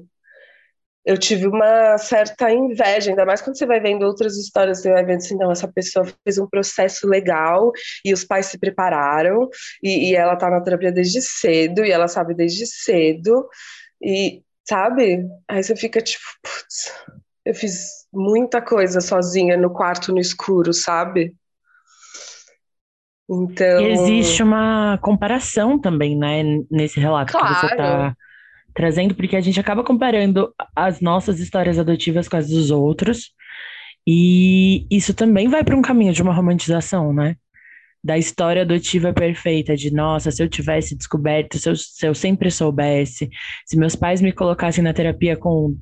[1.06, 5.06] Eu tive uma certa inveja, ainda mais quando você vai vendo outras histórias, você vai
[5.06, 7.72] vendo assim, não, essa pessoa fez um processo legal
[8.04, 9.48] e os pais se prepararam
[9.84, 13.48] e, e ela tá na terapia desde cedo e ela sabe desde cedo
[14.02, 15.28] e, sabe?
[15.48, 16.92] Aí você fica tipo, putz,
[17.46, 21.36] eu fiz muita coisa sozinha no quarto no escuro, sabe?
[23.30, 23.82] Então.
[23.82, 27.48] E existe uma comparação também, né, nesse relato claro.
[27.48, 28.16] que você está
[28.74, 33.32] trazendo, porque a gente acaba comparando as nossas histórias adotivas com as dos outros,
[34.08, 37.36] e isso também vai para um caminho de uma romantização, né?
[38.04, 42.52] Da história adotiva perfeita, de nossa, se eu tivesse descoberto, se eu, se eu sempre
[42.52, 43.30] soubesse,
[43.66, 45.76] se meus pais me colocassem na terapia com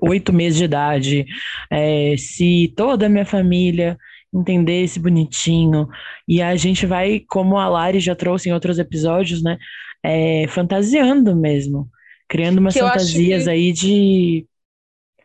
[0.00, 1.26] oito meses de idade,
[1.70, 3.96] é, se toda a minha família
[4.32, 5.88] entendesse bonitinho,
[6.28, 9.56] e a gente vai, como a Lari já trouxe em outros episódios, né,
[10.02, 11.88] é, fantasiando mesmo,
[12.28, 13.50] criando umas fantasias que...
[13.50, 14.46] aí de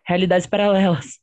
[0.08, 1.21] realidades paralelas.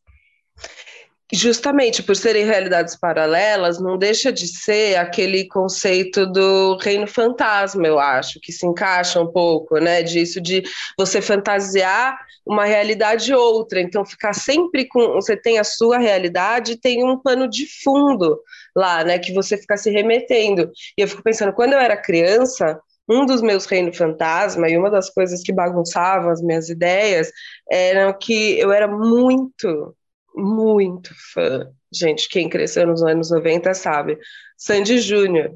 [1.30, 7.98] Justamente por serem realidades paralelas, não deixa de ser aquele conceito do reino fantasma, eu
[7.98, 10.02] acho, que se encaixa um pouco, né?
[10.02, 10.62] Disso de
[10.96, 13.78] você fantasiar uma realidade outra.
[13.78, 15.12] Então, ficar sempre com.
[15.12, 18.40] Você tem a sua realidade e tem um pano de fundo
[18.74, 19.18] lá, né?
[19.18, 20.70] Que você fica se remetendo.
[20.96, 24.90] E eu fico pensando, quando eu era criança, um dos meus reinos fantasma e uma
[24.90, 27.30] das coisas que bagunçavam as minhas ideias
[27.70, 29.94] era que eu era muito,
[30.38, 31.68] muito fã.
[31.92, 34.18] Gente, quem cresceu nos anos 90 sabe.
[34.56, 35.54] Sandy Júnior.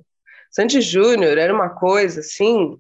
[0.51, 2.77] Sandy Júnior era uma coisa assim,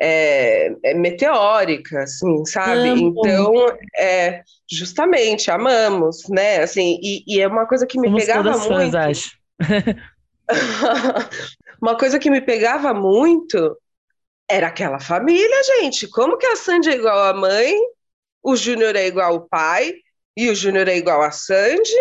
[0.00, 2.90] é, é meteórica, assim, sabe?
[2.90, 3.14] Amo.
[3.16, 3.54] Então,
[3.96, 6.62] é, justamente, amamos, né?
[6.62, 8.68] Assim, e, e é uma coisa que me Somos pegava muito.
[8.68, 9.38] Fãs, acho.
[11.80, 13.76] uma coisa que me pegava muito
[14.48, 16.06] era aquela família, gente.
[16.08, 17.74] Como que a Sandy é igual à mãe,
[18.42, 19.94] o Júnior é igual ao pai,
[20.36, 21.94] e o Júnior é igual a Sandy,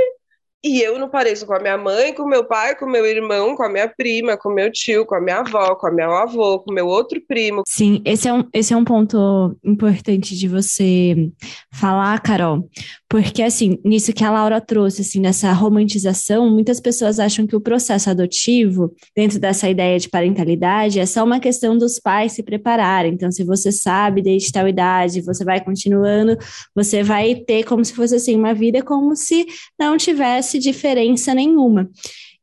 [0.65, 3.61] e eu não pareço com a minha mãe, com meu pai, com meu irmão, com
[3.61, 6.73] a minha prima, com meu tio, com a minha avó, com o meu avô, com
[6.73, 7.61] meu outro primo.
[7.67, 11.29] Sim, esse é um, esse é um ponto importante de você
[11.71, 12.67] falar, Carol,
[13.07, 17.61] porque assim, nisso que a Laura trouxe, assim, nessa romantização, muitas pessoas acham que o
[17.61, 23.13] processo adotivo, dentro dessa ideia de parentalidade, é só uma questão dos pais se prepararem.
[23.13, 26.35] Então, se você sabe desde tal idade, você vai continuando,
[26.73, 29.45] você vai ter como se fosse assim, uma vida como se
[29.79, 31.89] não tivesse diferença nenhuma.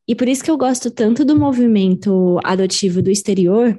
[0.07, 3.79] E por isso que eu gosto tanto do movimento adotivo do exterior,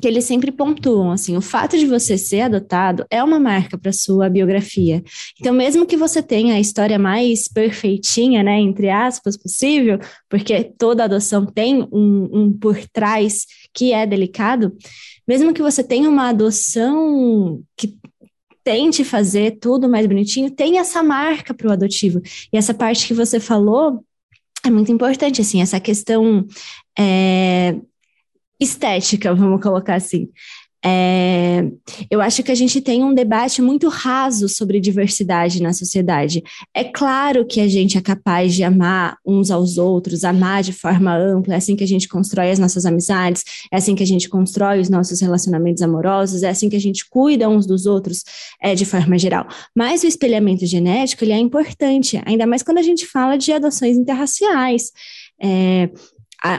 [0.00, 3.92] que eles sempre pontuam assim, o fato de você ser adotado é uma marca para
[3.92, 5.02] sua biografia.
[5.38, 11.04] Então, mesmo que você tenha a história mais perfeitinha, né, entre aspas, possível, porque toda
[11.04, 14.74] adoção tem um, um por trás que é delicado,
[15.28, 17.94] mesmo que você tenha uma adoção que
[18.70, 22.20] tente fazer tudo mais bonitinho, tem essa marca para o adotivo.
[22.52, 24.04] E essa parte que você falou
[24.64, 26.46] é muito importante, assim, essa questão
[26.96, 27.74] é,
[28.60, 30.28] estética, vamos colocar assim.
[30.84, 31.68] É,
[32.10, 36.42] eu acho que a gente tem um debate muito raso sobre diversidade na sociedade.
[36.74, 41.14] É claro que a gente é capaz de amar uns aos outros, amar de forma
[41.14, 44.28] ampla, é assim que a gente constrói as nossas amizades, é assim que a gente
[44.28, 48.24] constrói os nossos relacionamentos amorosos, é assim que a gente cuida uns dos outros
[48.62, 49.46] é, de forma geral.
[49.76, 53.96] Mas o espelhamento genético ele é importante, ainda mais quando a gente fala de adoções
[53.96, 54.92] interraciais.
[55.42, 55.90] É,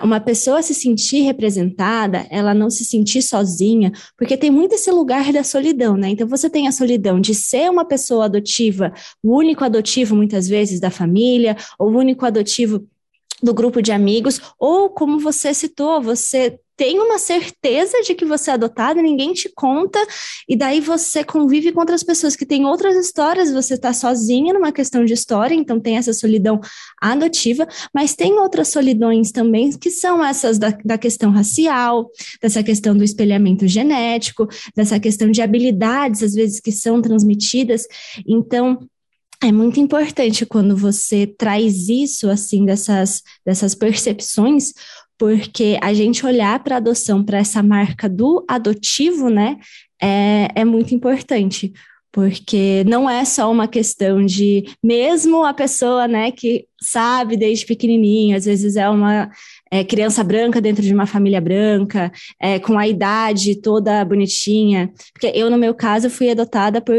[0.04, 5.32] uma pessoa se sentir representada, ela não se sentir sozinha, porque tem muito esse lugar
[5.34, 6.10] da solidão, né?
[6.10, 10.80] Então você tem a solidão de ser uma pessoa adotiva, o único adotivo muitas vezes
[10.80, 12.88] da família, ou o único adotivo
[13.42, 18.50] do grupo de amigos, ou como você citou, você tem uma certeza de que você
[18.50, 20.00] é adotada, ninguém te conta,
[20.50, 24.72] e daí você convive com outras pessoas que têm outras histórias, você está sozinha numa
[24.72, 26.60] questão de história, então tem essa solidão
[27.00, 32.10] adotiva, mas tem outras solidões também, que são essas da, da questão racial,
[32.42, 37.86] dessa questão do espelhamento genético, dessa questão de habilidades, às vezes, que são transmitidas.
[38.28, 38.80] Então,
[39.44, 44.72] é muito importante quando você traz isso, assim, dessas, dessas percepções,
[45.22, 49.56] porque a gente olhar para a adoção, para essa marca do adotivo, né,
[50.02, 51.72] é, é muito importante,
[52.12, 58.36] porque não é só uma questão de, mesmo a pessoa, né, que sabe desde pequenininho,
[58.36, 59.30] às vezes é uma
[59.70, 65.32] é, criança branca dentro de uma família branca, é, com a idade toda bonitinha, porque
[65.38, 66.96] eu, no meu caso, fui adotada por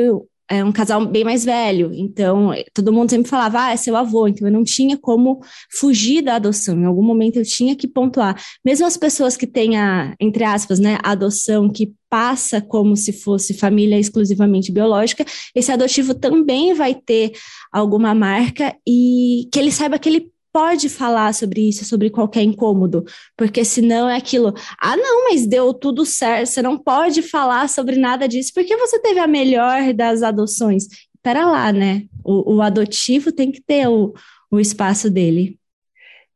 [0.53, 4.29] é um casal bem mais velho, então todo mundo sempre falava, ah, é seu avô,
[4.29, 8.39] então eu não tinha como fugir da adoção, em algum momento eu tinha que pontuar.
[8.63, 13.15] Mesmo as pessoas que têm a, entre aspas, né, a adoção que passa como se
[13.15, 17.33] fosse família exclusivamente biológica, esse adotivo também vai ter
[17.73, 23.05] alguma marca e que ele saiba que ele pode falar sobre isso, sobre qualquer incômodo,
[23.37, 27.97] porque senão é aquilo, ah, não, mas deu tudo certo, você não pode falar sobre
[27.97, 30.87] nada disso, porque você teve a melhor das adoções.
[31.23, 32.03] Pera lá, né?
[32.25, 34.13] O, o adotivo tem que ter o,
[34.51, 35.59] o espaço dele.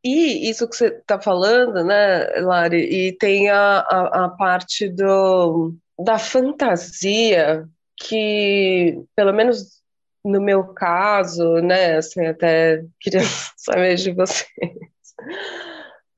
[0.02, 5.74] E isso que você está falando, né, Lari, e tem a, a, a parte do,
[5.98, 9.75] da fantasia que, pelo menos
[10.26, 13.22] no meu caso, né, assim, até queria
[13.56, 14.48] saber de vocês.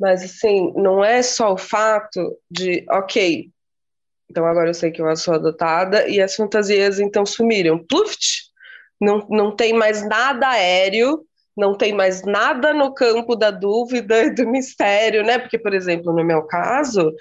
[0.00, 3.50] Mas, assim, não é só o fato de, ok,
[4.30, 7.78] então agora eu sei que eu sou adotada e as fantasias então sumiram.
[7.78, 8.48] Pluft!
[9.00, 11.24] Não, não tem mais nada aéreo,
[11.56, 15.38] não tem mais nada no campo da dúvida e do mistério, né?
[15.38, 17.12] Porque, por exemplo, no meu caso,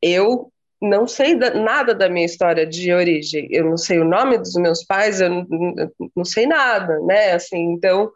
[0.00, 0.52] eu
[0.84, 3.48] não sei da, nada da minha história de origem.
[3.50, 5.46] Eu não sei o nome dos meus pais, eu não,
[6.14, 7.32] não sei nada, né?
[7.32, 8.06] Assim, então,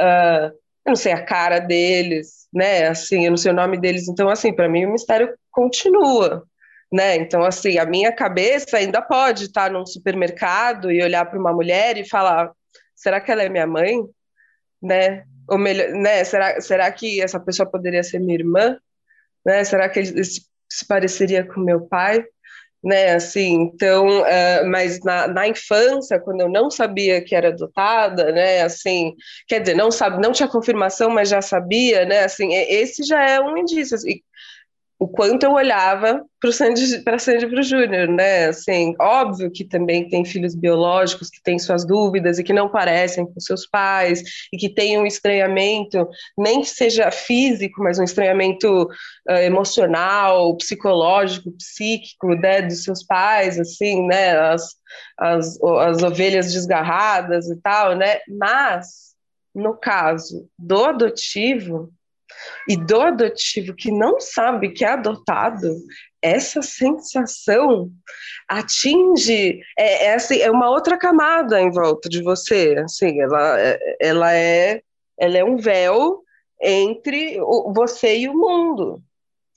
[0.00, 0.46] uh,
[0.84, 2.88] eu não sei a cara deles, né?
[2.88, 4.08] Assim, eu não sei o nome deles.
[4.08, 6.44] Então, assim, para mim o mistério continua,
[6.92, 7.16] né?
[7.16, 11.96] Então, assim, a minha cabeça ainda pode estar num supermercado e olhar para uma mulher
[11.96, 12.50] e falar:
[12.94, 14.00] será que ela é minha mãe,
[14.82, 15.24] né?
[15.48, 16.24] Ou melhor, né?
[16.24, 18.76] Será, será que essa pessoa poderia ser minha irmã?
[19.44, 19.62] Né?
[19.62, 22.24] Será que esse se pareceria com meu pai,
[22.82, 28.30] né, assim, então, uh, mas na, na infância, quando eu não sabia que era adotada,
[28.30, 29.14] né, assim,
[29.48, 33.40] quer dizer, não sabe, não tinha confirmação, mas já sabia, né, assim, esse já é
[33.40, 34.20] um indício, assim,
[34.98, 38.46] o quanto eu olhava para Sandy, para Sandy para o Júnior, né?
[38.46, 43.26] Assim, óbvio que também tem filhos biológicos que têm suas dúvidas e que não parecem
[43.26, 48.84] com seus pais e que têm um estranhamento, nem que seja físico, mas um estranhamento
[48.84, 54.38] uh, emocional, psicológico, psíquico, né, dos seus pais, assim, né?
[54.38, 54.76] As,
[55.18, 58.20] as, as ovelhas desgarradas e tal, né?
[58.28, 59.14] Mas
[59.54, 61.92] no caso do adotivo
[62.68, 65.76] e do adotivo que não sabe que é adotado,
[66.20, 67.90] essa sensação
[68.48, 74.32] atinge é, é, assim, é uma outra camada em volta de você, assim, ela, ela
[74.34, 74.80] é
[75.18, 76.22] ela é um véu
[76.60, 77.38] entre
[77.74, 79.02] você e o mundo.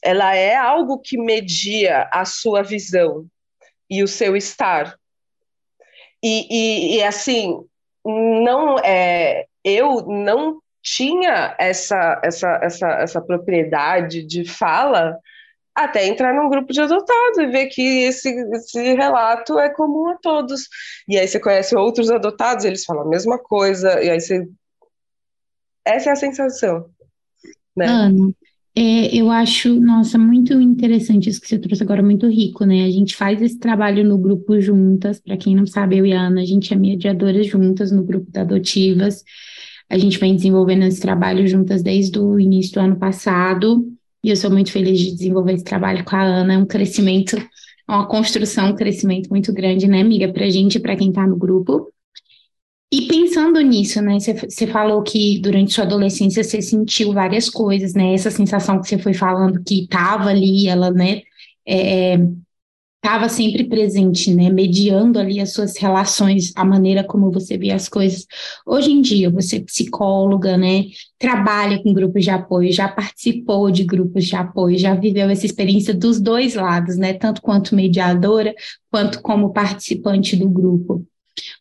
[0.02, 3.26] Ela é algo que media a sua visão
[3.90, 4.98] e o seu estar.
[6.24, 7.60] E, e, e assim,
[8.06, 15.18] não é, eu não tinha essa, essa, essa, essa propriedade de fala
[15.76, 20.18] até entrar num grupo de adotados e ver que esse, esse relato é comum a
[20.18, 20.68] todos.
[21.08, 24.48] E aí você conhece outros adotados, eles falam a mesma coisa, e aí você.
[25.86, 26.86] Essa é a sensação.
[27.76, 27.86] Né?
[27.86, 28.34] Ana,
[28.76, 32.84] é, eu acho, nossa, muito interessante isso que você trouxe agora, muito rico, né?
[32.84, 36.22] A gente faz esse trabalho no grupo juntas, para quem não sabe, eu e a
[36.22, 39.24] Ana, a gente é mediadoras juntas no grupo da Adotivas.
[39.90, 43.86] A gente vem desenvolvendo esse trabalho juntas desde o início do ano passado.
[44.24, 47.38] E eu sou muito feliz de desenvolver esse trabalho com a Ana, é um crescimento,
[47.88, 51.26] uma construção, um crescimento muito grande, né, amiga, para a gente e para quem está
[51.26, 51.92] no grupo.
[52.92, 58.14] E pensando nisso, né, você falou que durante sua adolescência você sentiu várias coisas, né,
[58.14, 61.22] essa sensação que você foi falando que estava ali, ela, né,
[61.68, 62.18] é,
[63.02, 67.88] estava sempre presente, né, mediando ali as suas relações, a maneira como você vê as
[67.88, 68.26] coisas.
[68.66, 70.84] Hoje em dia, você é psicóloga, né,
[71.18, 75.94] trabalha com grupos de apoio, já participou de grupos de apoio, já viveu essa experiência
[75.94, 78.54] dos dois lados, né, tanto quanto mediadora,
[78.92, 81.06] quanto como participante do grupo.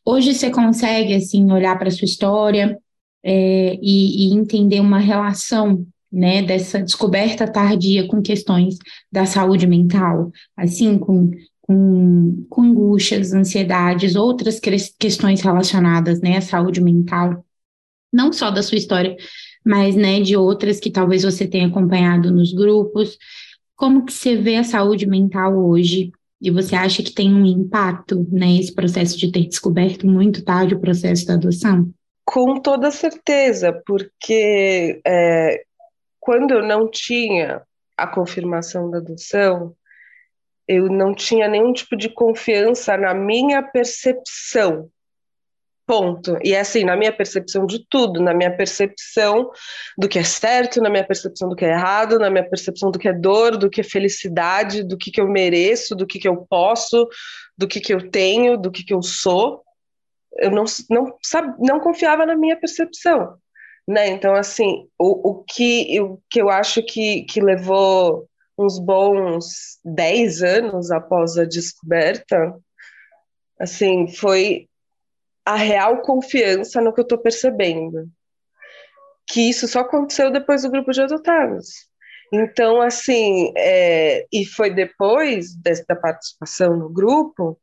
[0.05, 2.77] Hoje você consegue, assim, olhar para a sua história
[3.23, 8.77] é, e, e entender uma relação né, dessa descoberta tardia com questões
[9.13, 11.31] da saúde mental, assim, com,
[11.61, 14.59] com, com angústias, ansiedades, outras
[14.99, 17.45] questões relacionadas, né, à saúde mental,
[18.13, 19.17] não só da sua história,
[19.65, 23.19] mas, né, de outras que talvez você tenha acompanhado nos grupos.
[23.77, 26.11] Como que você vê a saúde mental hoje?
[26.41, 30.81] E você acha que tem um impacto, né, processo de ter descoberto muito tarde o
[30.81, 31.91] processo da adoção?
[32.25, 35.63] Com toda certeza, porque é,
[36.29, 37.63] quando eu não tinha
[37.97, 39.75] a confirmação da adoção,
[40.69, 44.91] eu não tinha nenhum tipo de confiança na minha percepção.
[45.87, 46.37] Ponto.
[46.45, 49.51] E é assim, na minha percepção de tudo, na minha percepção
[49.97, 52.99] do que é certo, na minha percepção do que é errado, na minha percepção do
[52.99, 56.29] que é dor, do que é felicidade, do que, que eu mereço, do que, que
[56.29, 57.09] eu posso,
[57.57, 59.63] do que, que eu tenho, do que, que eu sou.
[60.37, 63.39] Eu não, não, sabe, não confiava na minha percepção.
[63.89, 64.09] Né?
[64.09, 68.29] Então, assim, o, o, que, o que eu acho que, que levou
[68.59, 72.55] uns bons 10 anos após a descoberta,
[73.59, 74.69] assim, foi
[75.43, 78.07] a real confiança no que eu estou percebendo.
[79.27, 81.69] Que isso só aconteceu depois do grupo de adotados.
[82.31, 85.55] Então, assim, é, e foi depois
[85.89, 87.59] da participação no grupo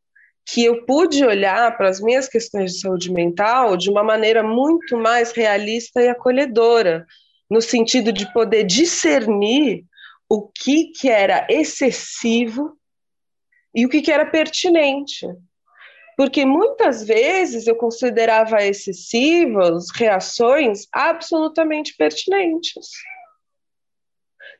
[0.46, 4.96] que eu pude olhar para as minhas questões de saúde mental de uma maneira muito
[4.96, 7.06] mais realista e acolhedora,
[7.50, 9.84] no sentido de poder discernir
[10.30, 12.78] o que, que era excessivo
[13.74, 15.28] e o que, que era pertinente.
[16.16, 22.89] Porque muitas vezes eu considerava excessivas reações absolutamente pertinentes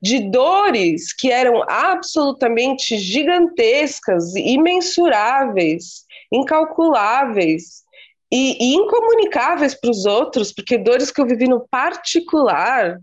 [0.02, 7.84] de dores que eram absolutamente gigantescas, imensuráveis, incalculáveis
[8.32, 13.00] e, e incomunicáveis para os outros, porque dores que eu vivi no particular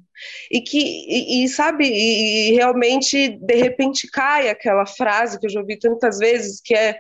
[0.51, 5.51] e que e, e sabe e, e realmente de repente cai aquela frase que eu
[5.51, 6.99] já ouvi tantas vezes que é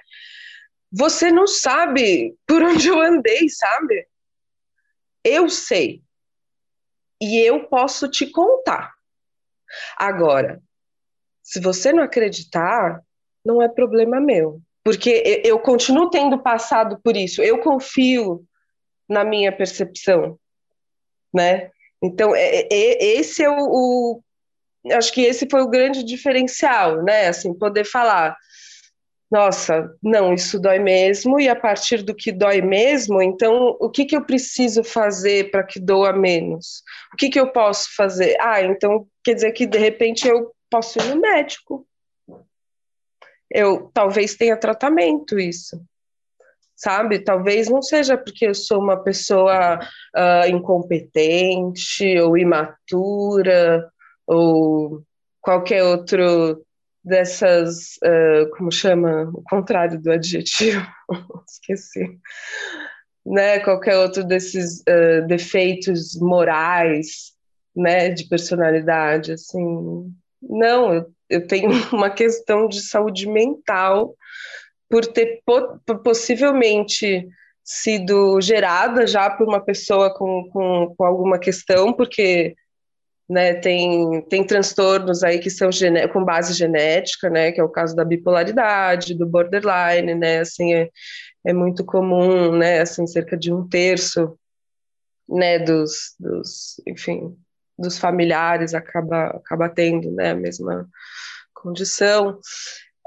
[0.90, 4.06] você não sabe por onde eu andei, sabe?
[5.24, 6.02] Eu sei.
[7.20, 8.92] E eu posso te contar.
[9.96, 10.60] Agora,
[11.42, 13.02] se você não acreditar,
[13.44, 17.42] não é problema meu, porque eu continuo tendo passado por isso.
[17.42, 18.44] Eu confio
[19.08, 20.38] na minha percepção,
[21.32, 21.70] né?
[22.02, 24.22] Então, é, é, esse é o, o,
[24.92, 27.28] acho que esse foi o grande diferencial, né?
[27.28, 28.36] Assim, poder falar,
[29.32, 34.04] nossa, não, isso dói mesmo, e a partir do que dói mesmo, então o que,
[34.04, 36.82] que eu preciso fazer para que doa menos?
[37.14, 38.36] O que, que eu posso fazer?
[38.38, 41.86] Ah, então quer dizer que de repente eu posso ir no médico.
[43.50, 45.82] Eu talvez tenha tratamento isso,
[46.76, 47.18] sabe?
[47.18, 53.90] Talvez não seja porque eu sou uma pessoa uh, incompetente ou imatura
[54.26, 55.02] ou
[55.40, 56.62] qualquer outro
[57.04, 60.86] dessas, uh, como chama, o contrário do adjetivo,
[61.48, 62.18] esqueci,
[63.24, 67.32] né, qualquer outro desses uh, defeitos morais,
[67.74, 74.14] né, de personalidade, assim, não, eu, eu tenho uma questão de saúde mental
[74.88, 77.26] por ter po possivelmente
[77.64, 82.54] sido gerada já por uma pessoa com, com, com alguma questão, porque
[83.32, 85.70] né, tem, tem transtornos aí que são
[86.12, 90.90] com base genética, né, que é o caso da bipolaridade, do borderline, né, assim, é,
[91.46, 94.38] é muito comum, né, assim, cerca de um terço,
[95.26, 97.34] né, dos, dos enfim,
[97.78, 100.86] dos familiares acaba, acaba tendo, né, a mesma
[101.54, 102.38] condição.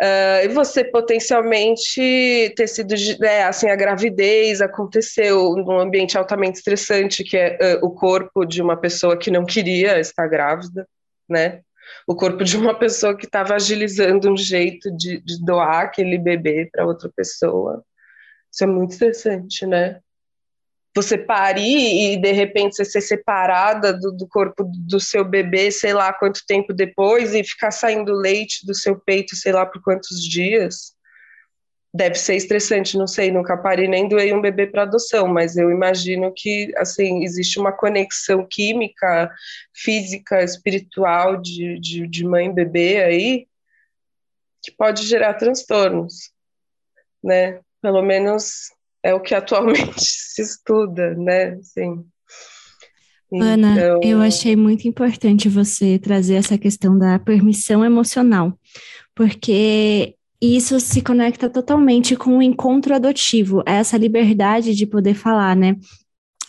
[0.02, 7.24] Uh, e você potencialmente ter sido, né, assim, a gravidez aconteceu num ambiente altamente estressante,
[7.24, 10.86] que é uh, o corpo de uma pessoa que não queria estar grávida,
[11.30, 11.62] né?
[12.06, 16.68] O corpo de uma pessoa que estava agilizando um jeito de, de doar aquele bebê
[16.70, 17.82] para outra pessoa.
[18.52, 20.02] Isso é muito estressante, né?
[20.96, 25.94] Você parir e de repente você ser separada do, do, corpo do seu bebê, sei
[25.94, 30.24] lá quanto tempo depois, e ficar saindo leite do seu peito, sei lá por quantos
[30.24, 30.96] dias.
[31.94, 35.70] Deve ser estressante, não sei, nunca parei nem doei um bebê para adoção, mas eu
[35.70, 39.30] imagino que assim existe uma conexão química,
[39.74, 43.48] física, espiritual de, de, de mãe e bebê aí
[44.62, 46.32] que pode gerar transtornos,
[47.24, 47.60] né?
[47.82, 48.75] Pelo menos
[49.06, 51.54] é o que atualmente se estuda, né?
[51.60, 52.04] Assim,
[53.32, 54.00] Ana, então...
[54.04, 58.58] eu achei muito importante você trazer essa questão da permissão emocional,
[59.14, 65.76] porque isso se conecta totalmente com o encontro adotivo, essa liberdade de poder falar, né?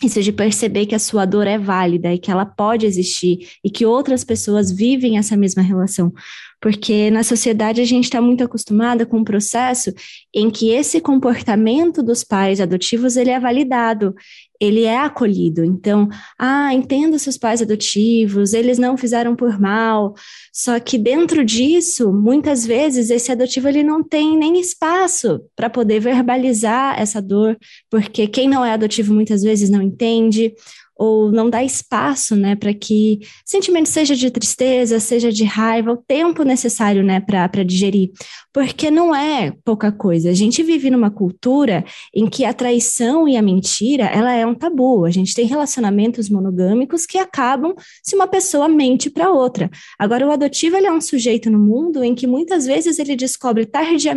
[0.03, 3.69] Isso de perceber que a sua dor é válida e que ela pode existir e
[3.69, 6.13] que outras pessoas vivem essa mesma relação.
[6.59, 9.93] Porque na sociedade a gente está muito acostumada com um processo
[10.33, 14.15] em que esse comportamento dos pais adotivos ele é validado
[14.59, 15.63] ele é acolhido.
[15.63, 20.13] Então, ah, entendo seus pais adotivos, eles não fizeram por mal.
[20.51, 25.99] Só que dentro disso, muitas vezes esse adotivo ele não tem nem espaço para poder
[25.99, 27.57] verbalizar essa dor,
[27.89, 30.53] porque quem não é adotivo muitas vezes não entende
[30.97, 35.97] ou não dá espaço, né, para que sentimento seja de tristeza, seja de raiva, o
[35.97, 38.11] tempo necessário, né, para digerir,
[38.53, 40.29] porque não é pouca coisa.
[40.29, 44.55] A gente vive numa cultura em que a traição e a mentira, ela é um
[44.55, 45.05] tabu.
[45.05, 49.69] A gente tem relacionamentos monogâmicos que acabam se uma pessoa mente para outra.
[49.99, 53.65] Agora, o adotivo, ele é um sujeito no mundo em que muitas vezes ele descobre
[53.65, 54.15] tardia,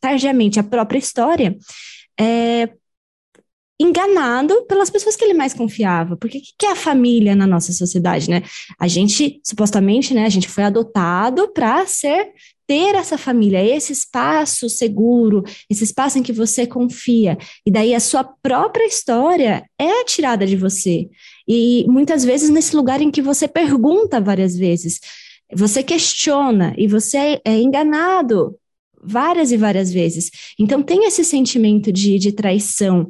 [0.00, 1.56] tardiamente a própria história,
[2.18, 2.70] é,
[3.78, 6.16] enganado pelas pessoas que ele mais confiava.
[6.16, 8.42] Porque o que é a família na nossa sociedade, né?
[8.78, 12.32] A gente, supostamente, né, a gente foi adotado para ser
[12.66, 17.38] ter essa família, esse espaço seguro, esse espaço em que você confia.
[17.64, 21.08] E daí a sua própria história é tirada de você.
[21.46, 24.98] E muitas vezes nesse lugar em que você pergunta várias vezes,
[25.54, 28.56] você questiona e você é enganado
[29.00, 30.30] várias e várias vezes.
[30.58, 33.08] Então tem esse sentimento de, de traição.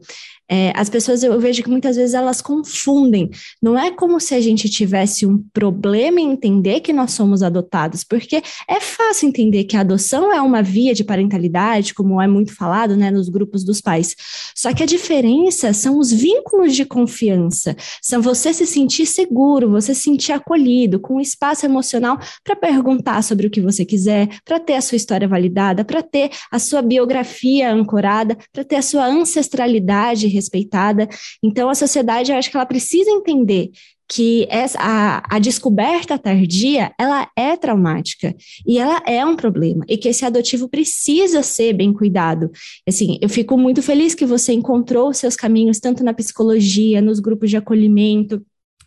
[0.49, 3.30] É, as pessoas, eu vejo que muitas vezes elas confundem.
[3.61, 8.05] Não é como se a gente tivesse um problema em entender que nós somos adotados,
[8.05, 12.55] porque é fácil entender que a adoção é uma via de parentalidade, como é muito
[12.55, 14.14] falado né, nos grupos dos pais.
[14.55, 19.94] Só que a diferença são os vínculos de confiança, são você se sentir seguro, você
[19.94, 24.61] se sentir acolhido, com um espaço emocional para perguntar sobre o que você quiser, para
[24.61, 29.07] ter a sua história validada, para ter a sua biografia ancorada, para ter a sua
[29.07, 31.09] ancestralidade respeitada.
[31.43, 33.70] Então, a sociedade, eu acho que ela precisa entender
[34.09, 38.34] que essa, a, a, descoberta tardia, ela é traumática
[38.64, 42.51] e ela é um problema e que esse adotivo precisa ser bem cuidado.
[42.87, 47.51] Assim, eu fico muito feliz que você encontrou seus caminhos tanto na psicologia, nos grupos
[47.51, 48.41] de acolhimento,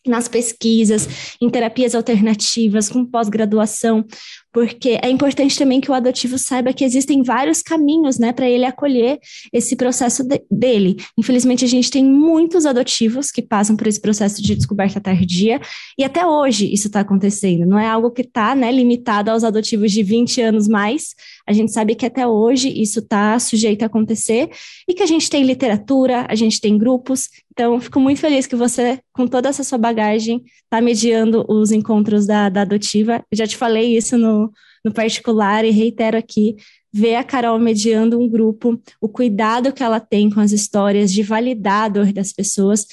[0.08, 4.06] nas pesquisas, em terapias alternativas, com pós-graduação,
[4.52, 8.66] porque é importante também que o adotivo saiba que existem vários caminhos, né, para ele
[8.66, 9.20] acolher
[9.54, 10.97] esse processo de, dele.
[11.18, 15.62] Infelizmente, a gente tem muitos adotivos que passam por esse processo de descoberta tardia,
[15.97, 17.66] e até hoje isso está acontecendo.
[17.66, 21.16] Não é algo que está, né, limitado aos adotivos de 20 anos mais.
[21.45, 24.50] A gente sabe que até hoje isso está sujeito a acontecer
[24.88, 27.30] e que a gente tem literatura, a gente tem grupos.
[27.52, 32.26] Então, fico muito feliz que você, com toda essa sua bagagem, está mediando os encontros
[32.26, 33.24] da, da adotiva.
[33.32, 34.49] Eu já te falei isso no
[34.84, 36.55] no, particular e reitero aqui,
[36.91, 41.23] ver a Carol mediando um grupo, o cuidado que ela tem com as histórias, de
[41.23, 42.86] validar a dor das pessoas.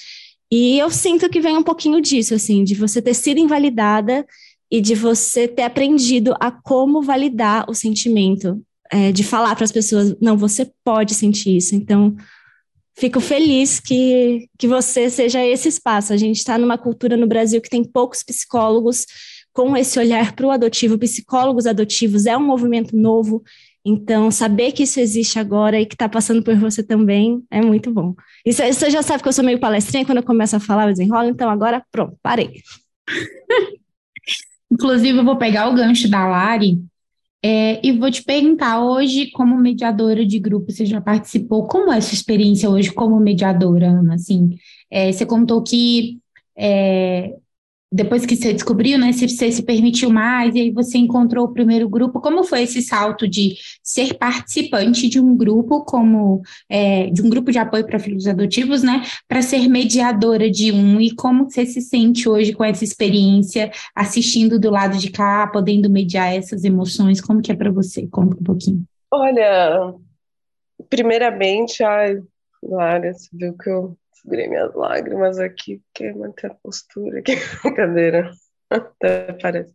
[0.51, 4.27] E eu sinto que vem um pouquinho disso, assim, de você ter sido invalidada
[4.71, 8.61] e de você ter aprendido a como validar o sentimento,
[8.91, 11.75] é, de falar para as pessoas, não, você pode sentir isso.
[11.75, 12.17] Então,
[12.99, 16.13] fico feliz que, que você seja esse espaço.
[16.13, 19.07] A gente está numa cultura no Brasil que tem poucos psicólogos
[19.57, 23.43] com esse olhar para o adotivo, psicólogos adotivos é um movimento novo,
[23.83, 27.91] então saber que isso existe agora e que está passando por você também é muito
[27.91, 28.15] bom.
[28.45, 30.93] E você já sabe que eu sou meio palestrinha, quando eu começo a falar eu
[30.93, 32.61] desenrolo, então agora pronto, parei.
[34.71, 36.79] Inclusive, eu vou pegar o gancho da Lari
[37.43, 41.67] é, e vou te perguntar hoje, como mediadora de grupo, você já participou?
[41.67, 44.17] Como é a sua experiência hoje como mediadora, Ana?
[44.17, 44.59] Assim,
[44.91, 46.19] é, você contou que
[46.59, 47.37] é,
[47.97, 51.53] depois que você descobriu, né, se você se permitiu mais, e aí você encontrou o
[51.53, 57.23] primeiro grupo, como foi esse salto de ser participante de um grupo como é, de
[57.23, 61.45] um grupo de apoio para filhos adotivos, né, para ser mediadora de um, e como
[61.49, 66.65] você se sente hoje com essa experiência, assistindo do lado de cá, podendo mediar essas
[66.65, 68.07] emoções, como que é para você?
[68.09, 68.85] Conta um pouquinho.
[69.11, 69.95] Olha,
[70.91, 72.21] primeiramente, ai,
[72.63, 77.37] Lara, você viu que eu segurei minhas lágrimas aqui, porque manter a postura aqui.
[77.63, 78.31] Brincadeira.
[78.69, 79.73] Até parece.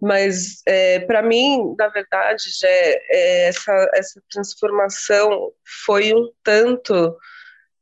[0.00, 5.52] Mas, é, para mim, na verdade, já é, essa, essa transformação
[5.84, 7.14] foi um tanto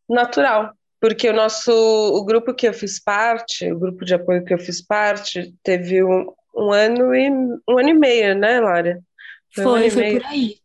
[0.08, 4.52] natural, porque o nosso o grupo que eu fiz parte, o grupo de apoio que
[4.52, 8.98] eu fiz parte, teve um, um ano e um ano e meio, né, Lara?
[9.54, 10.56] Foi, foi, um foi por aí.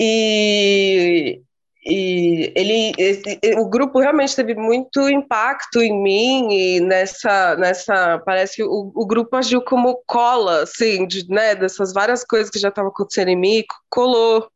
[0.00, 1.42] E
[1.86, 8.56] e ele, esse, o grupo realmente teve muito impacto em mim e nessa, nessa parece
[8.56, 12.68] que o, o grupo agiu como cola, assim, de, né, dessas várias coisas que já
[12.68, 14.48] estavam acontecendo em mim, colou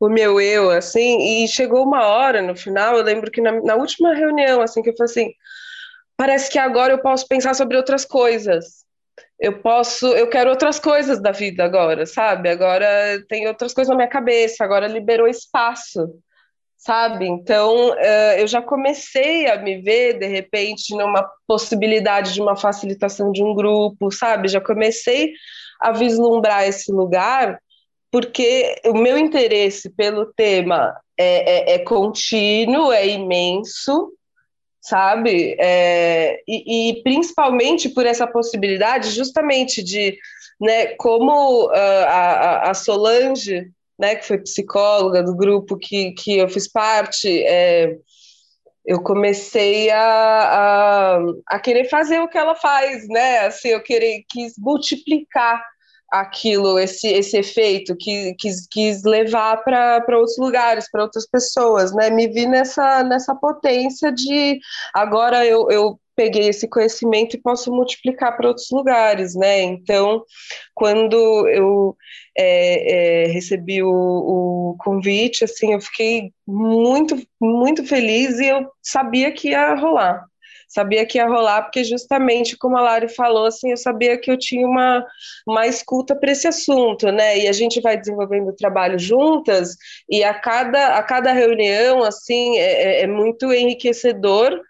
[0.00, 3.76] o meu eu, assim, e chegou uma hora no final, eu lembro que na, na
[3.76, 5.32] última reunião, assim, que eu falei assim,
[6.16, 8.84] parece que agora eu posso pensar sobre outras coisas,
[9.38, 12.48] eu posso, eu quero outras coisas da vida agora, sabe?
[12.48, 12.86] Agora
[13.28, 16.20] tem outras coisas na minha cabeça, agora liberou espaço
[16.80, 17.28] sabe?
[17.28, 23.30] Então, uh, eu já comecei a me ver, de repente, numa possibilidade de uma facilitação
[23.30, 24.48] de um grupo, sabe?
[24.48, 25.32] Já comecei
[25.78, 27.60] a vislumbrar esse lugar,
[28.10, 34.14] porque o meu interesse pelo tema é, é, é contínuo, é imenso,
[34.80, 35.56] sabe?
[35.60, 40.16] É, e, e, principalmente por essa possibilidade, justamente de,
[40.58, 43.70] né, como uh, a, a Solange
[44.00, 47.96] né, que foi psicóloga do grupo que, que eu fiz parte, é,
[48.86, 53.40] eu comecei a, a, a, querer fazer o que ela faz, né?
[53.40, 55.62] Assim, eu querer, quis multiplicar
[56.10, 62.08] aquilo, esse, esse efeito, que quis, quis levar para outros lugares, para outras pessoas, né?
[62.08, 64.58] Me vi nessa, nessa potência de
[64.94, 69.62] agora eu, eu peguei esse conhecimento e posso multiplicar para outros lugares, né?
[69.62, 70.22] Então,
[70.74, 71.96] quando eu
[72.36, 79.32] é, é, recebi o, o, convite, assim, eu fiquei muito, muito feliz e eu sabia
[79.32, 80.26] que ia rolar.
[80.68, 84.38] Sabia que ia rolar, porque justamente como a Lari falou, assim, eu sabia que eu
[84.38, 85.02] tinha uma,
[85.48, 87.38] uma escuta para esse assunto, né?
[87.38, 89.74] E a gente vai desenvolvendo o trabalho juntas,
[90.08, 94.60] e a cada, a cada reunião, assim, é, é, é muito enriquecedor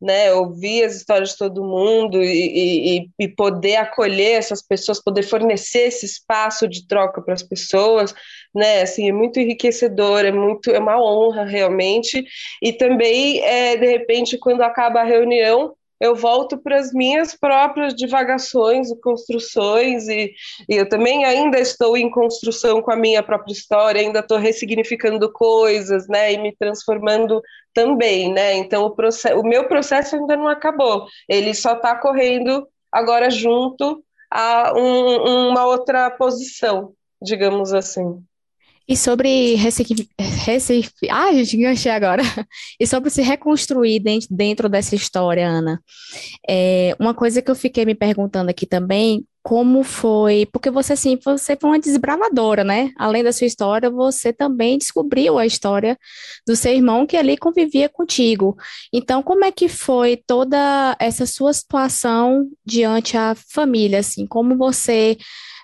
[0.00, 5.22] né, ouvir as histórias de todo mundo e, e, e, poder acolher essas pessoas, poder
[5.22, 8.14] fornecer esse espaço de troca para as pessoas,
[8.54, 12.24] né, assim, é muito enriquecedor, é muito, é uma honra realmente,
[12.62, 17.94] e também, é, de repente, quando acaba a reunião, eu volto para as minhas próprias
[17.94, 20.32] divagações e construções, e,
[20.68, 25.30] e, eu também ainda estou em construção com a minha própria história, ainda estou ressignificando
[25.32, 27.42] coisas, né, e me transformando
[27.74, 33.30] também, né, então o, o meu processo ainda não acabou, ele só está correndo agora
[33.30, 38.24] junto a um, uma outra posição, digamos assim.
[38.90, 42.24] E sobre Recife, ah, gente, enganchei agora.
[42.80, 45.80] E sobre se reconstruir dentro, dessa história, Ana.
[46.48, 51.16] É, uma coisa que eu fiquei me perguntando aqui também, como foi, porque você sim,
[51.24, 52.90] você foi uma desbravadora, né?
[52.98, 55.96] Além da sua história, você também descobriu a história
[56.44, 58.56] do seu irmão que ali convivia contigo.
[58.92, 64.26] Então, como é que foi toda essa sua situação diante a família, assim?
[64.26, 65.16] Como você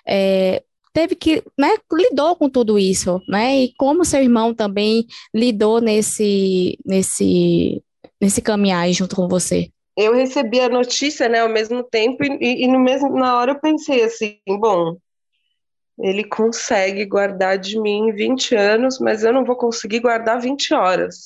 [0.07, 0.63] é,
[0.97, 3.55] teve que, né, lidou com tudo isso, né?
[3.55, 7.83] E como seu irmão também lidou nesse, nesse,
[8.19, 9.69] nesse caminhar junto com você?
[9.95, 13.59] Eu recebi a notícia, né, ao mesmo tempo e, e no mesmo na hora eu
[13.59, 14.97] pensei assim, bom,
[15.99, 21.25] ele consegue guardar de mim 20 anos, mas eu não vou conseguir guardar 20 horas.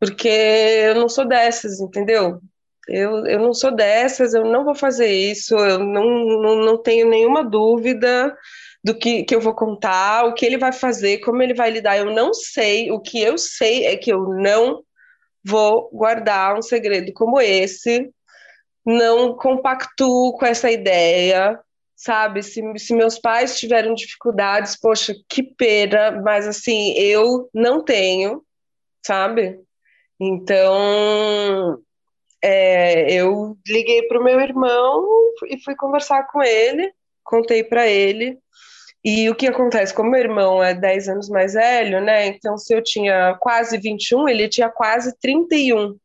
[0.00, 2.40] Porque eu não sou dessas, entendeu?
[2.88, 6.04] Eu, eu não sou dessas, eu não vou fazer isso, eu não,
[6.42, 8.36] não, não tenho nenhuma dúvida
[8.82, 11.96] do que, que eu vou contar, o que ele vai fazer, como ele vai lidar.
[11.96, 14.82] Eu não sei, o que eu sei é que eu não
[15.44, 18.10] vou guardar um segredo como esse,
[18.84, 21.58] não compactuo com essa ideia,
[21.94, 22.42] sabe?
[22.42, 28.42] Se, se meus pais tiveram dificuldades, poxa, que pena, mas assim, eu não tenho,
[29.04, 29.60] sabe?
[30.20, 31.80] Então,
[32.42, 35.06] é, eu liguei para o meu irmão
[35.48, 38.38] e fui conversar com ele, contei para ele.
[39.04, 39.92] E o que acontece?
[39.92, 42.26] Como meu irmão é 10 anos mais velho, né?
[42.26, 45.96] Então, se eu tinha quase 21, ele tinha quase 31,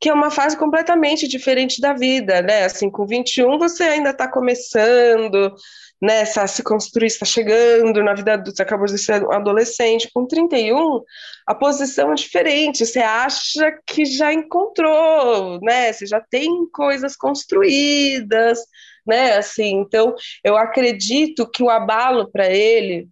[0.00, 2.64] que é uma fase completamente diferente da vida, né?
[2.64, 5.54] Assim, com 21 você ainda está começando,
[6.00, 6.22] né?
[6.22, 10.10] A se construir, está chegando na vida adulta, acabou de ser adolescente.
[10.12, 11.02] Com 31,
[11.46, 15.92] a posição é diferente, você acha que já encontrou, né?
[15.92, 18.60] Você já tem coisas construídas
[19.06, 19.36] né?
[19.36, 23.08] Assim, então eu acredito que o abalo para ele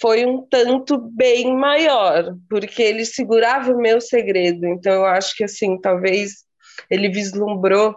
[0.00, 4.66] foi um tanto bem maior, porque ele segurava o meu segredo.
[4.66, 6.44] Então eu acho que assim, talvez
[6.90, 7.94] ele vislumbrou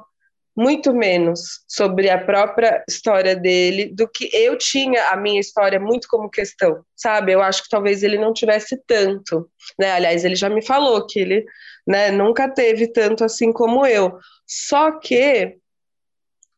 [0.58, 6.08] muito menos sobre a própria história dele do que eu tinha a minha história muito
[6.10, 7.32] como questão, sabe?
[7.32, 9.48] Eu acho que talvez ele não tivesse tanto,
[9.80, 9.92] né?
[9.92, 11.46] Aliás, ele já me falou que ele,
[11.86, 14.18] né, nunca teve tanto assim como eu.
[14.48, 15.58] Só que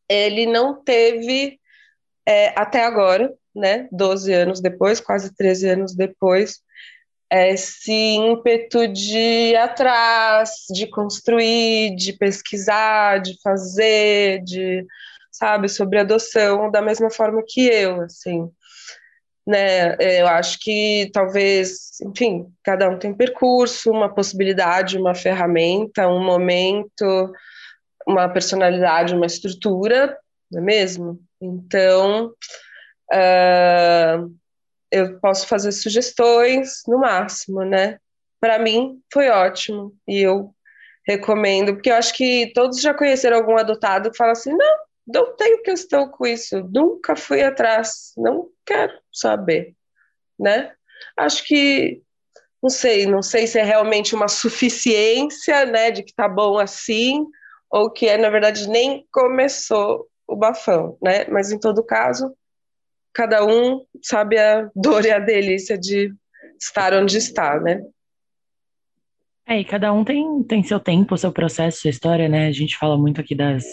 [0.08, 1.60] ele não teve
[2.26, 3.86] é, até agora, né?
[3.92, 6.60] 12 anos depois, quase 13 anos depois,
[7.30, 9.18] esse ímpeto de
[9.50, 14.84] ir atrás, de construir, de pesquisar, de fazer, de,
[15.30, 18.50] sabe, sobre adoção, da mesma forma que eu, assim.
[19.46, 26.08] Né, eu acho que talvez, enfim, cada um tem um percurso, uma possibilidade, uma ferramenta,
[26.08, 27.32] um momento,
[28.06, 30.16] uma personalidade, uma estrutura,
[30.50, 31.20] não é mesmo?
[31.40, 32.32] Então,
[33.12, 34.39] uh,
[34.90, 37.98] eu posso fazer sugestões no máximo, né?
[38.40, 40.54] Para mim foi ótimo e eu
[41.06, 44.76] recomendo, porque eu acho que todos já conheceram algum adotado que fala assim: não,
[45.06, 49.74] não tenho questão com isso, nunca fui atrás, não quero saber,
[50.38, 50.72] né?
[51.16, 52.02] Acho que
[52.62, 57.24] não sei, não sei se é realmente uma suficiência, né, de que tá bom assim,
[57.70, 61.24] ou que é na verdade nem começou o bafão, né?
[61.26, 62.34] Mas em todo caso,
[63.12, 66.12] cada um sabe a dor e a delícia de
[66.60, 67.80] estar onde está, né?
[69.46, 72.46] É, e cada um tem, tem seu tempo, seu processo, sua história, né?
[72.46, 73.64] A gente fala muito aqui das,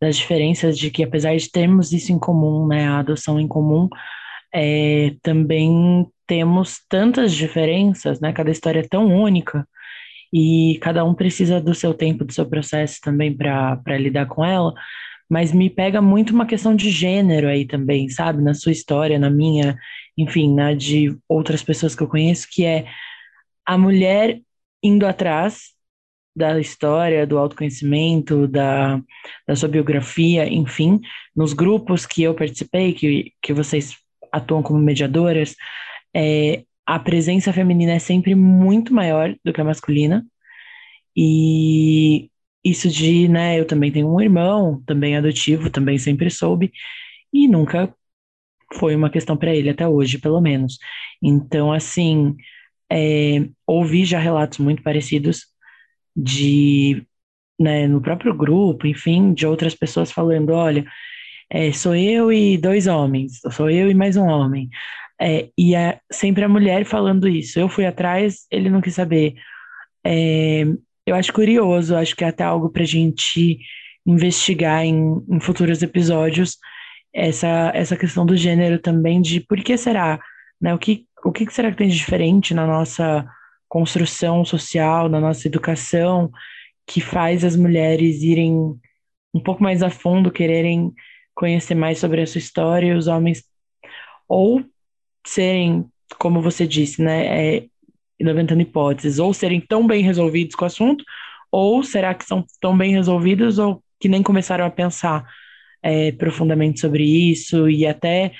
[0.00, 3.88] das diferenças de que apesar de termos isso em comum, né, a adoção em comum,
[4.52, 8.32] é, também temos tantas diferenças, né?
[8.32, 9.66] Cada história é tão única
[10.32, 14.74] e cada um precisa do seu tempo, do seu processo também para lidar com ela
[15.28, 18.42] mas me pega muito uma questão de gênero aí também, sabe?
[18.42, 19.76] Na sua história, na minha,
[20.16, 22.86] enfim, na de outras pessoas que eu conheço, que é
[23.66, 24.40] a mulher
[24.82, 25.74] indo atrás
[26.36, 29.00] da história, do autoconhecimento, da,
[29.46, 31.00] da sua biografia, enfim,
[31.34, 33.96] nos grupos que eu participei, que, que vocês
[34.32, 35.54] atuam como mediadoras,
[36.14, 40.26] é, a presença feminina é sempre muito maior do que a masculina.
[41.16, 42.30] E
[42.64, 46.72] isso de, né, eu também tenho um irmão, também adotivo, também sempre soube,
[47.32, 47.94] e nunca
[48.74, 50.78] foi uma questão para ele até hoje, pelo menos.
[51.22, 52.34] Então, assim,
[52.90, 55.42] é, ouvi já relatos muito parecidos
[56.16, 57.06] de,
[57.60, 60.84] né, no próprio grupo, enfim, de outras pessoas falando, olha,
[61.50, 64.68] é, sou eu e dois homens, sou eu e mais um homem.
[65.20, 67.58] É, e é sempre a mulher falando isso.
[67.60, 69.34] Eu fui atrás, ele não quis saber.
[71.06, 73.58] Eu acho curioso, acho que é até algo para a gente
[74.06, 76.58] investigar em, em, futuros episódios
[77.12, 80.18] essa, essa questão do gênero também, de por que será,
[80.60, 80.74] né?
[80.74, 83.26] O que, o que será que tem de diferente na nossa
[83.68, 86.30] construção social, na nossa educação,
[86.86, 88.78] que faz as mulheres irem
[89.34, 90.92] um pouco mais a fundo, quererem
[91.34, 93.42] conhecer mais sobre a sua história, e os homens
[94.28, 94.64] ou
[95.26, 95.86] serem,
[96.18, 97.66] como você disse, né, é,
[98.20, 101.04] levantando hipóteses, ou serem tão bem resolvidos com o assunto,
[101.50, 105.24] ou será que são tão bem resolvidos ou que nem começaram a pensar
[105.82, 108.32] é, profundamente sobre isso e até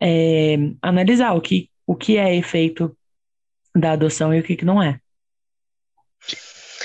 [0.00, 2.96] é, analisar o que, o que é efeito
[3.74, 5.00] da adoção e o que, que não é.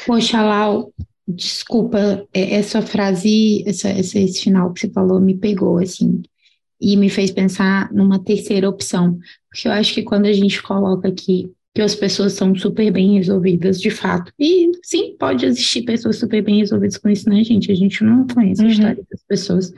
[0.06, 0.94] Poxa, Lau,
[1.28, 6.22] desculpa, é, essa frase, essa, esse final que você falou me pegou, assim,
[6.80, 9.20] e me fez pensar numa terceira opção,
[9.50, 13.18] porque eu acho que quando a gente coloca aqui que as pessoas são super bem
[13.18, 14.34] resolvidas, de fato.
[14.40, 17.72] E sim, pode existir pessoas super bem resolvidas com isso, né, gente?
[17.72, 18.68] A gente não conhece uhum.
[18.68, 19.74] a história das pessoas.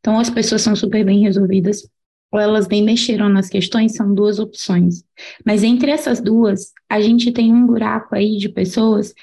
[0.00, 1.88] Então, as pessoas são super bem resolvidas,
[2.32, 5.04] ou elas nem mexeram nas questões, são duas opções.
[5.46, 9.14] Mas entre essas duas, a gente tem um buraco aí de pessoas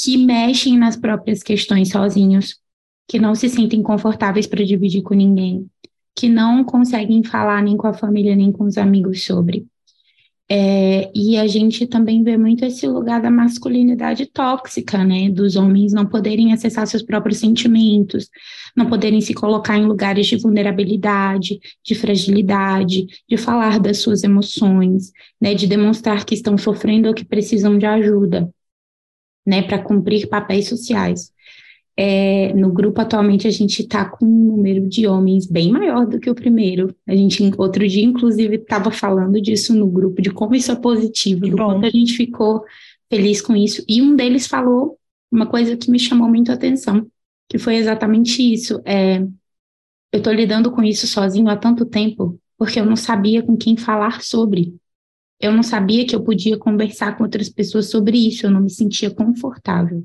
[0.00, 2.60] que mexem nas próprias questões sozinhos,
[3.08, 5.68] que não se sentem confortáveis para dividir com ninguém,
[6.14, 9.66] que não conseguem falar nem com a família nem com os amigos sobre.
[10.48, 15.28] É, e a gente também vê muito esse lugar da masculinidade tóxica, né?
[15.28, 18.28] Dos homens não poderem acessar seus próprios sentimentos,
[18.76, 25.10] não poderem se colocar em lugares de vulnerabilidade, de fragilidade, de falar das suas emoções,
[25.40, 25.52] né?
[25.52, 28.48] De demonstrar que estão sofrendo ou que precisam de ajuda,
[29.44, 29.62] né?
[29.62, 31.32] Para cumprir papéis sociais.
[31.98, 36.20] É, no grupo atualmente a gente está com um número de homens bem maior do
[36.20, 36.94] que o primeiro.
[37.06, 41.48] A gente outro dia inclusive estava falando disso no grupo de como isso é positivo,
[41.48, 41.64] do bom.
[41.64, 42.62] quanto a gente ficou
[43.08, 43.82] feliz com isso.
[43.88, 44.98] E um deles falou
[45.30, 47.06] uma coisa que me chamou muito a atenção,
[47.48, 48.80] que foi exatamente isso.
[48.84, 49.18] É,
[50.12, 53.76] eu estou lidando com isso sozinho há tanto tempo porque eu não sabia com quem
[53.76, 54.74] falar sobre.
[55.38, 58.70] Eu não sabia que eu podia conversar com outras pessoas sobre isso, eu não me
[58.70, 60.02] sentia confortável.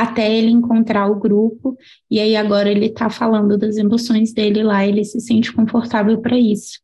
[0.00, 1.76] Até ele encontrar o grupo,
[2.10, 6.38] e aí agora ele está falando das emoções dele lá, ele se sente confortável para
[6.38, 6.80] isso.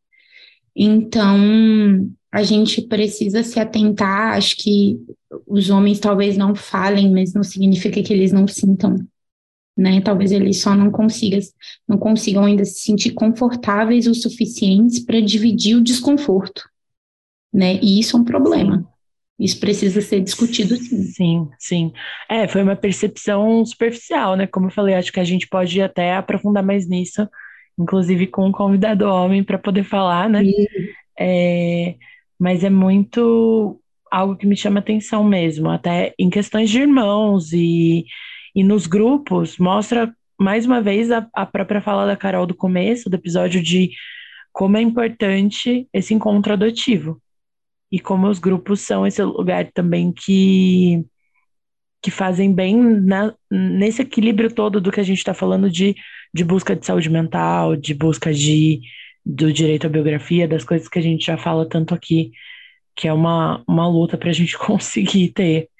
[0.75, 4.99] Então, a gente precisa se atentar, acho que
[5.47, 8.97] os homens talvez não falem, mas não significa que eles não sintam,
[9.77, 10.01] né?
[10.01, 11.39] Talvez eles só não consigam,
[11.87, 16.62] não consigam ainda se sentir confortáveis o suficientes para dividir o desconforto
[17.55, 17.79] né?
[17.81, 18.85] E isso é um problema.
[19.39, 21.03] Isso precisa ser discutido sim.
[21.03, 21.93] Sim, sim.
[22.28, 24.47] É, foi uma percepção superficial, né?
[24.47, 27.28] Como eu falei, acho que a gente pode até aprofundar mais nisso,
[27.78, 30.43] inclusive com um convidado homem para poder falar, né?
[31.18, 31.97] É,
[32.39, 33.80] mas é muito
[34.11, 38.05] algo que me chama atenção mesmo, até em questões de irmãos e,
[38.55, 43.11] e nos grupos, mostra mais uma vez a, a própria fala da Carol do começo
[43.11, 43.91] do episódio de
[44.53, 47.20] como é importante esse encontro adotivo
[47.95, 51.05] e como os grupos são esse lugar também que
[52.03, 55.95] que fazem bem na, nesse equilíbrio todo do que a gente está falando de,
[56.34, 58.82] de busca de saúde mental, de busca de,
[59.24, 62.32] do direito à biografia, das coisas que a gente já fala tanto aqui,
[62.97, 65.70] que é uma, uma luta para a gente conseguir ter.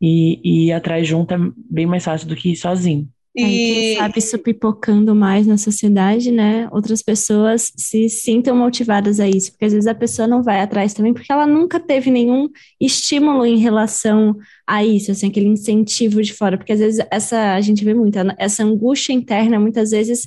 [0.00, 1.38] E, e ir atrás junto é
[1.70, 3.08] bem mais fácil do que ir sozinho.
[3.36, 6.68] E quem sabe isso pipocando mais na sociedade, né?
[6.72, 10.94] Outras pessoas se sintam motivadas a isso, porque às vezes a pessoa não vai atrás
[10.94, 12.48] também, porque ela nunca teve nenhum
[12.80, 14.34] estímulo em relação
[14.66, 18.18] a isso, assim, aquele incentivo de fora, porque às vezes essa a gente vê muito,
[18.38, 20.26] essa angústia interna muitas vezes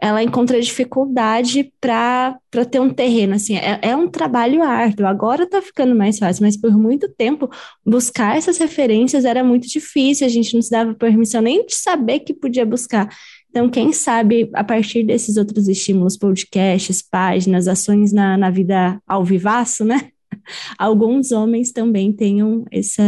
[0.00, 2.38] ela encontra dificuldade para
[2.70, 6.56] ter um terreno, assim, é, é, um trabalho árduo, agora está ficando mais fácil, mas
[6.56, 7.50] por muito tempo
[7.84, 12.20] buscar essas referências era muito difícil, a gente não se dava permissão nem de saber
[12.20, 13.08] que podia buscar.
[13.50, 19.24] Então, quem sabe, a partir desses outros estímulos, podcasts, páginas, ações na, na vida ao
[19.24, 20.08] vivaço, né?
[20.78, 23.02] Alguns homens também tenham essa...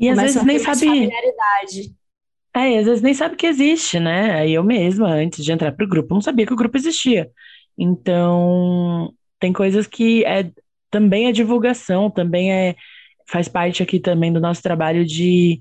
[0.00, 0.80] E às vezes nem sabe...
[0.80, 2.01] Familiaridade
[2.54, 4.34] é, às vezes nem sabe que existe, né?
[4.34, 7.30] Aí eu mesma, antes de entrar pro grupo, não sabia que o grupo existia.
[7.78, 10.50] Então, tem coisas que é
[10.90, 12.76] também é divulgação, também é
[13.26, 15.60] faz parte aqui também do nosso trabalho de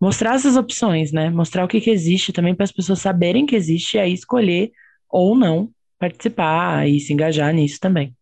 [0.00, 1.30] mostrar essas opções, né?
[1.30, 4.70] Mostrar o que, que existe também para as pessoas saberem que existe e aí escolher
[5.08, 8.14] ou não participar e se engajar nisso também.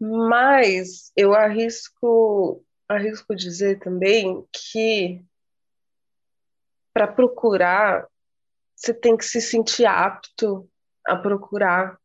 [0.00, 5.22] Mas eu arrisco arrisco dizer também que
[6.92, 8.06] para procurar,
[8.74, 10.68] você tem que se sentir apto
[11.06, 11.98] a procurar.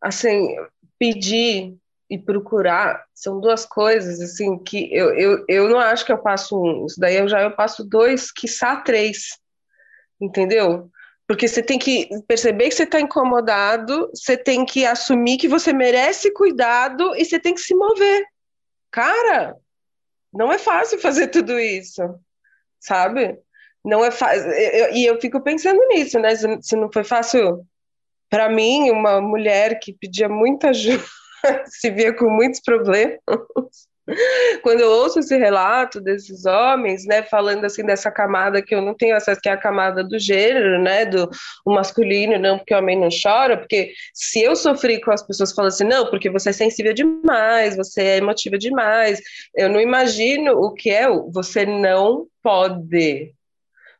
[0.00, 0.54] Assim,
[0.98, 1.76] pedir
[2.10, 6.60] e procurar são duas coisas assim que eu, eu, eu não acho que eu passo
[6.60, 9.38] um, isso daí eu já eu passo dois, quiçá três,
[10.20, 10.90] entendeu?
[11.26, 15.72] Porque você tem que perceber que você está incomodado, você tem que assumir que você
[15.72, 18.26] merece cuidado e você tem que se mover.
[18.90, 19.56] Cara,
[20.32, 22.02] não é fácil fazer tudo isso,
[22.78, 23.38] sabe?
[23.84, 24.50] Não é fácil.
[24.92, 26.34] E eu, fico pensando nisso, né?
[26.34, 27.66] Se, não foi fácil
[28.30, 31.04] para mim, uma mulher que pedia muita ajuda,
[31.66, 33.20] se via com muitos problemas.
[34.62, 38.94] Quando eu ouço esse relato desses homens, né, falando assim dessa camada que eu não
[38.94, 41.30] tenho acesso, que é a camada do gênero, né, do
[41.66, 45.72] masculino, não porque o homem não chora, porque se eu sofri com as pessoas falando
[45.72, 49.20] assim, não, porque você é sensível demais, você é emotiva demais,
[49.54, 53.34] eu não imagino o que é você não pode,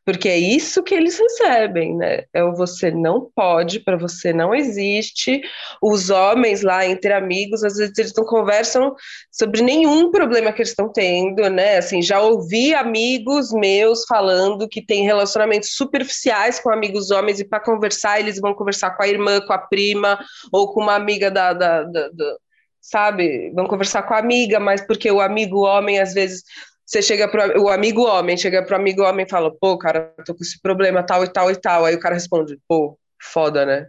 [0.05, 2.25] porque é isso que eles recebem, né?
[2.33, 5.41] É o você não pode, para você não existe.
[5.81, 8.95] Os homens lá entre amigos, às vezes eles não conversam
[9.33, 11.79] sobre nenhum problema que eles estão tendo, né?
[11.79, 17.61] Assim, já ouvi amigos meus falando que tem relacionamentos superficiais com amigos homens e para
[17.61, 20.19] conversar eles vão conversar com a irmã, com a prima
[20.53, 22.37] ou com uma amiga da, da, da, da
[22.79, 23.51] sabe?
[23.55, 26.43] Vão conversar com a amiga, mas porque o amigo homem às vezes
[26.85, 30.12] você chega para o amigo homem, chega para o amigo homem e fala, pô, cara,
[30.26, 31.85] tô com esse problema tal e tal e tal.
[31.85, 33.89] Aí o cara responde, pô, foda, né?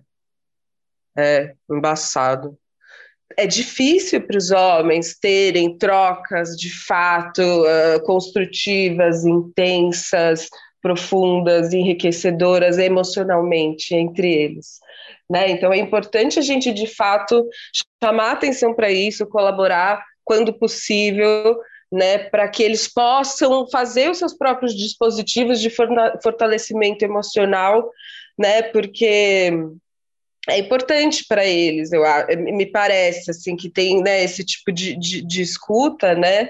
[1.17, 2.57] É, embaçado.
[3.37, 10.47] É difícil para os homens terem trocas de fato uh, construtivas, intensas,
[10.81, 14.79] profundas, enriquecedoras emocionalmente entre eles.
[15.29, 15.49] Né?
[15.49, 17.49] Então é importante a gente de fato
[18.03, 21.57] chamar atenção para isso, colaborar quando possível,
[21.91, 27.89] né, para que eles possam fazer os seus próprios dispositivos de fortalecimento emocional,
[28.37, 29.51] né, porque
[30.47, 32.03] é importante para eles, eu
[32.37, 36.49] me parece assim que tem né, esse tipo de, de, de escuta, né,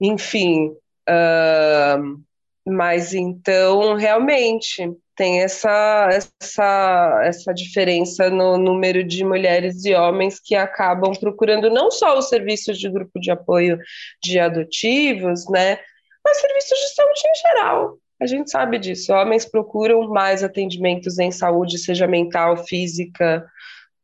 [0.00, 0.68] enfim,
[1.08, 2.22] uh,
[2.66, 10.54] mas então realmente tem essa, essa, essa diferença no número de mulheres e homens que
[10.54, 13.78] acabam procurando não só os serviços de grupo de apoio
[14.22, 15.78] de adotivos, né,
[16.24, 17.98] mas serviços de saúde em geral.
[18.20, 19.12] A gente sabe disso.
[19.12, 23.44] Homens procuram mais atendimentos em saúde, seja mental, física,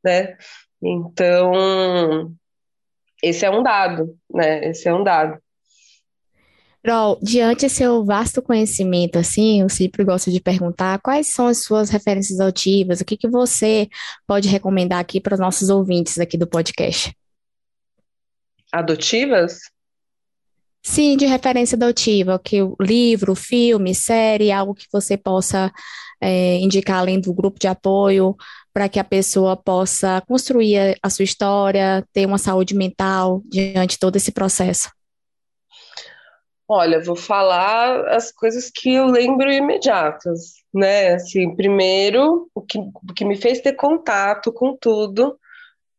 [0.05, 0.37] né?
[0.83, 2.35] Então,
[3.23, 4.71] esse é um dado, né?
[4.71, 5.41] Esse é um dado.
[6.83, 11.63] Carol, diante do seu vasto conhecimento, assim, eu sempre gosto de perguntar quais são as
[11.63, 13.89] suas referências auditivas, o que, que você
[14.27, 17.13] pode recomendar aqui para os nossos ouvintes aqui do podcast?
[18.73, 19.59] Adotivas?
[20.83, 25.73] Sim, de referência adotiva, que o livro, filme, série, algo que você possa
[26.21, 28.37] é, indicar além do grupo de apoio,
[28.73, 33.99] para que a pessoa possa construir a sua história, ter uma saúde mental diante de
[33.99, 34.89] todo esse processo.
[36.71, 41.15] Olha, vou falar as coisas que eu lembro imediatas, né?
[41.15, 45.39] Assim, primeiro, o que, o que me fez ter contato com tudo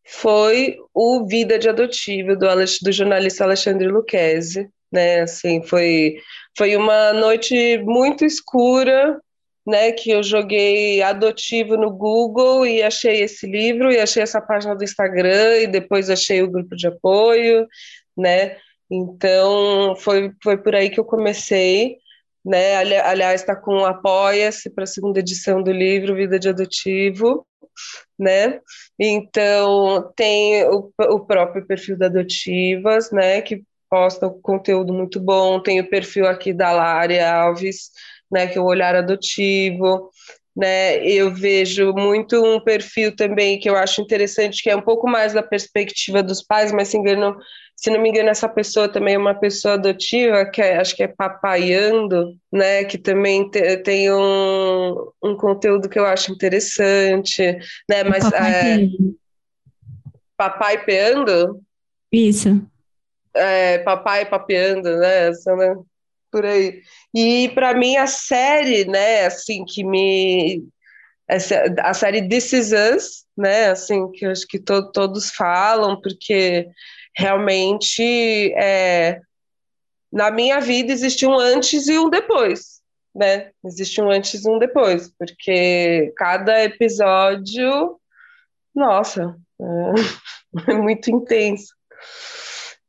[0.06, 2.46] foi o Vida de Adotiva do,
[2.84, 5.22] do jornalista Alexandre Lucchesi, né?
[5.22, 6.18] Assim, foi,
[6.56, 9.20] foi uma noite muito escura,
[9.66, 9.92] né?
[9.92, 14.84] Que eu joguei adotivo no Google e achei esse livro e achei essa página do
[14.84, 17.68] Instagram e depois achei o grupo de apoio,
[18.16, 18.58] né?
[18.92, 21.98] Então, foi, foi por aí que eu comecei,
[22.44, 22.76] né?
[22.78, 27.46] Ali, aliás, está com Apoia-se para a segunda edição do livro Vida de Adotivo,
[28.18, 28.60] né?
[29.00, 33.42] Então, tem o, o próprio perfil da Adotivas, né?
[33.42, 37.92] Que posta conteúdo muito bom, tem o perfil aqui da Lária Alves,
[38.32, 38.48] né?
[38.48, 40.10] Que é o Olhar Adotivo,
[40.56, 40.98] né?
[41.06, 45.34] Eu vejo muito um perfil também que eu acho interessante, que é um pouco mais
[45.34, 47.38] da perspectiva dos pais, mas se engano
[47.80, 51.02] se não me engano, essa pessoa também é uma pessoa adotiva, que é, acho que
[51.02, 52.84] é Papaiando, né?
[52.84, 57.42] Que também te, tem um, um conteúdo que eu acho interessante,
[57.90, 58.04] né?
[58.04, 58.88] Mas papai, é,
[60.36, 61.62] papai peando?
[62.12, 62.62] Isso.
[63.34, 65.30] É, papai papeando, né?
[65.30, 65.76] né?
[66.30, 66.82] Por aí.
[67.16, 69.26] E para mim a série, né?
[69.26, 70.68] Assim que me
[71.30, 73.70] essa, a série This Is Us, né?
[73.70, 76.68] Assim que eu acho que to, todos falam, porque
[77.20, 79.20] realmente é,
[80.10, 82.80] na minha vida existe um antes e um depois,
[83.14, 83.52] né?
[83.66, 88.00] Existe um antes e um depois, porque cada episódio,
[88.74, 91.76] nossa, é, é muito intenso,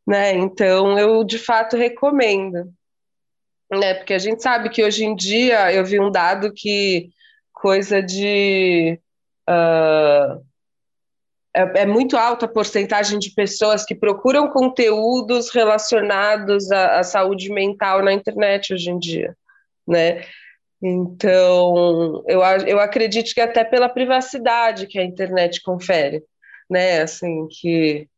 [0.07, 0.35] né?
[0.35, 2.73] Então eu de fato recomendo,
[3.69, 3.95] né?
[3.95, 7.11] Porque a gente sabe que hoje em dia eu vi um dado que
[7.53, 8.97] coisa de
[9.49, 10.41] uh,
[11.55, 17.53] é, é, muito alta a porcentagem de pessoas que procuram conteúdos relacionados à, à, saúde
[17.53, 19.37] mental na internet hoje em dia,
[19.87, 20.25] né?
[20.83, 26.23] Então, eu, eu acredito que até pela privacidade que a internet confere,
[26.71, 27.03] né?
[27.03, 28.09] Assim, que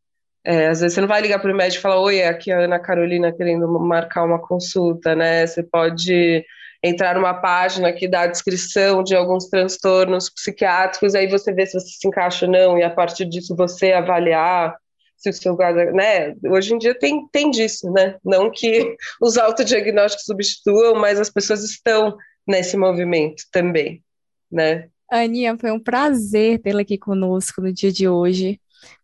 [0.44, 2.54] é, às vezes você não vai ligar para o médico e falar, oi, aqui é
[2.54, 5.46] a Ana Carolina querendo marcar uma consulta, né?
[5.46, 6.44] Você pode
[6.82, 11.78] entrar numa página que dá a descrição de alguns transtornos psiquiátricos, aí você vê se
[11.78, 14.76] você se encaixa ou não, e a partir disso você avaliar
[15.16, 15.56] se o seu
[15.94, 16.34] né?
[16.44, 18.16] Hoje em dia tem, tem disso, né?
[18.24, 22.16] Não que os autodiagnósticos substituam, mas as pessoas estão
[22.46, 24.02] nesse movimento também,
[24.50, 24.88] né?
[25.08, 28.60] Aninha, foi um prazer tê-la aqui conosco no dia de hoje,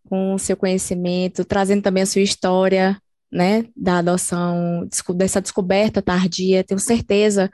[0.09, 3.01] com o seu conhecimento, trazendo também a sua história,
[3.31, 6.65] né, da adoção, dessa descoberta tardia.
[6.65, 7.51] Tenho certeza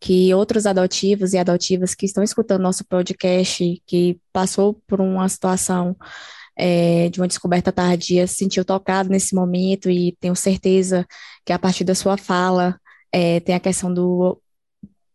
[0.00, 5.96] que outros adotivos e adotivas que estão escutando nosso podcast, que passou por uma situação
[6.56, 11.06] é, de uma descoberta tardia, se sentiu tocado nesse momento e tenho certeza
[11.44, 12.78] que a partir da sua fala
[13.12, 14.40] é, tem a questão do,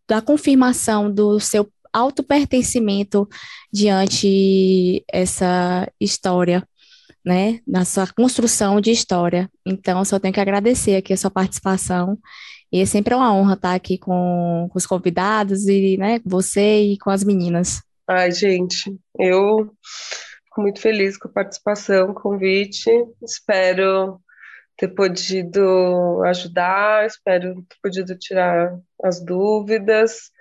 [0.07, 3.27] da confirmação do seu autopertencimento
[3.71, 6.67] diante essa história
[7.27, 9.51] né, na sua construção de história.
[9.65, 12.17] Então, só tenho que agradecer aqui a sua participação.
[12.71, 16.97] E é sempre uma honra estar aqui com, com os convidados e, né, você e
[16.97, 17.81] com as meninas.
[18.07, 19.69] Ai, gente, eu
[20.45, 22.89] fico muito feliz com a participação, convite.
[23.21, 24.21] Espero
[24.77, 28.73] ter podido ajudar, espero ter podido tirar
[29.03, 30.31] as dúvidas.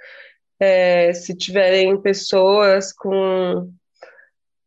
[0.60, 3.72] É, se tiverem pessoas com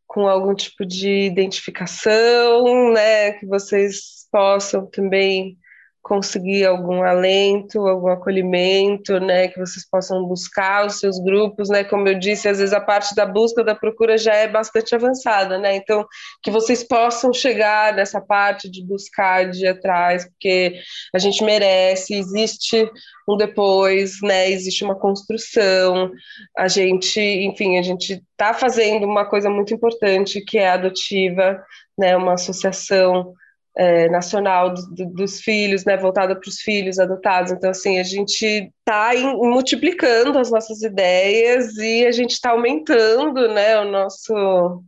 [0.10, 5.59] com algum tipo de identificação, né, que vocês possam também
[6.02, 12.08] conseguir algum alento, algum acolhimento, né, que vocês possam buscar os seus grupos, né, como
[12.08, 15.76] eu disse, às vezes a parte da busca, da procura já é bastante avançada, né,
[15.76, 16.06] então
[16.42, 20.80] que vocês possam chegar nessa parte de buscar, de ir atrás, porque
[21.14, 22.90] a gente merece, existe
[23.28, 26.12] um depois, né, existe uma construção,
[26.58, 31.62] a gente, enfim, a gente está fazendo uma coisa muito importante que é a adotiva,
[31.98, 33.34] né, uma associação
[33.78, 37.52] é, nacional do, do, dos filhos, né, voltada para os filhos adotados.
[37.52, 43.80] Então, assim, a gente está multiplicando as nossas ideias e a gente está aumentando, né,
[43.80, 44.84] o nosso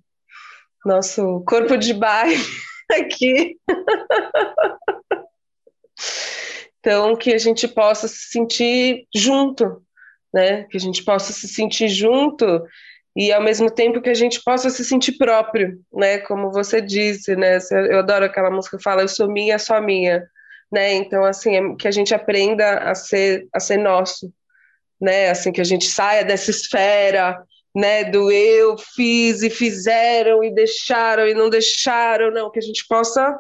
[0.84, 2.36] nosso corpo de baile
[2.91, 3.55] aqui.
[6.79, 9.84] então, que a gente possa se sentir junto,
[10.34, 12.63] né, que a gente possa se sentir junto
[13.16, 16.20] e ao mesmo tempo que a gente possa se sentir próprio, né?
[16.20, 17.57] Como você disse, né?
[17.89, 20.24] Eu adoro aquela música que fala eu sou minha, só minha,
[20.72, 20.93] né?
[20.93, 24.32] Então assim, é que a gente aprenda a ser a ser nosso,
[24.99, 25.30] né?
[25.30, 27.43] Assim que a gente saia dessa esfera,
[27.76, 32.86] né, do eu fiz e fizeram e deixaram e não deixaram, não, que a gente
[32.88, 33.39] possa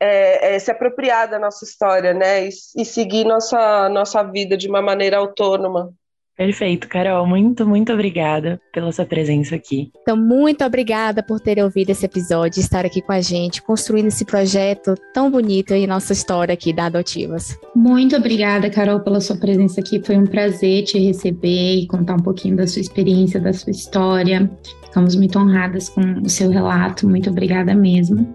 [0.00, 4.68] é, é, se apropriar da nossa história, né, e, e seguir nossa nossa vida de
[4.68, 5.92] uma maneira autônoma,
[6.38, 7.26] Perfeito, Carol.
[7.26, 9.90] Muito, muito obrigada pela sua presença aqui.
[10.02, 14.24] Então, muito obrigada por ter ouvido esse episódio, estar aqui com a gente, construindo esse
[14.24, 17.58] projeto tão bonito em nossa história aqui da Adotivas.
[17.74, 20.00] Muito obrigada, Carol, pela sua presença aqui.
[20.00, 24.48] Foi um prazer te receber e contar um pouquinho da sua experiência, da sua história.
[24.84, 27.08] Ficamos muito honradas com o seu relato.
[27.08, 28.32] Muito obrigada mesmo.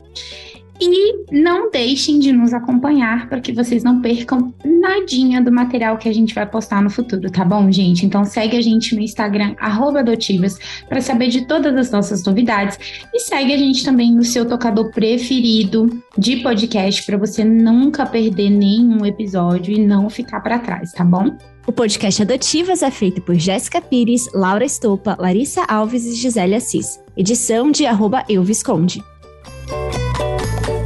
[0.81, 6.09] E não deixem de nos acompanhar para que vocês não percam nadinha do material que
[6.09, 8.05] a gente vai postar no futuro, tá bom, gente?
[8.05, 10.57] Então segue a gente no Instagram, adotivas,
[10.89, 12.77] para saber de todas as nossas novidades.
[13.13, 18.49] E segue a gente também no seu tocador preferido de podcast para você nunca perder
[18.49, 21.35] nenhum episódio e não ficar para trás, tá bom?
[21.65, 26.99] O podcast Adotivas é feito por Jéssica Pires, Laura Estopa, Larissa Alves e Gisele Assis.
[27.15, 29.01] Edição de arroba Eu Visconde.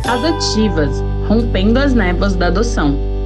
[0.07, 3.16] Adotivas, rompendo as névoas da adoção.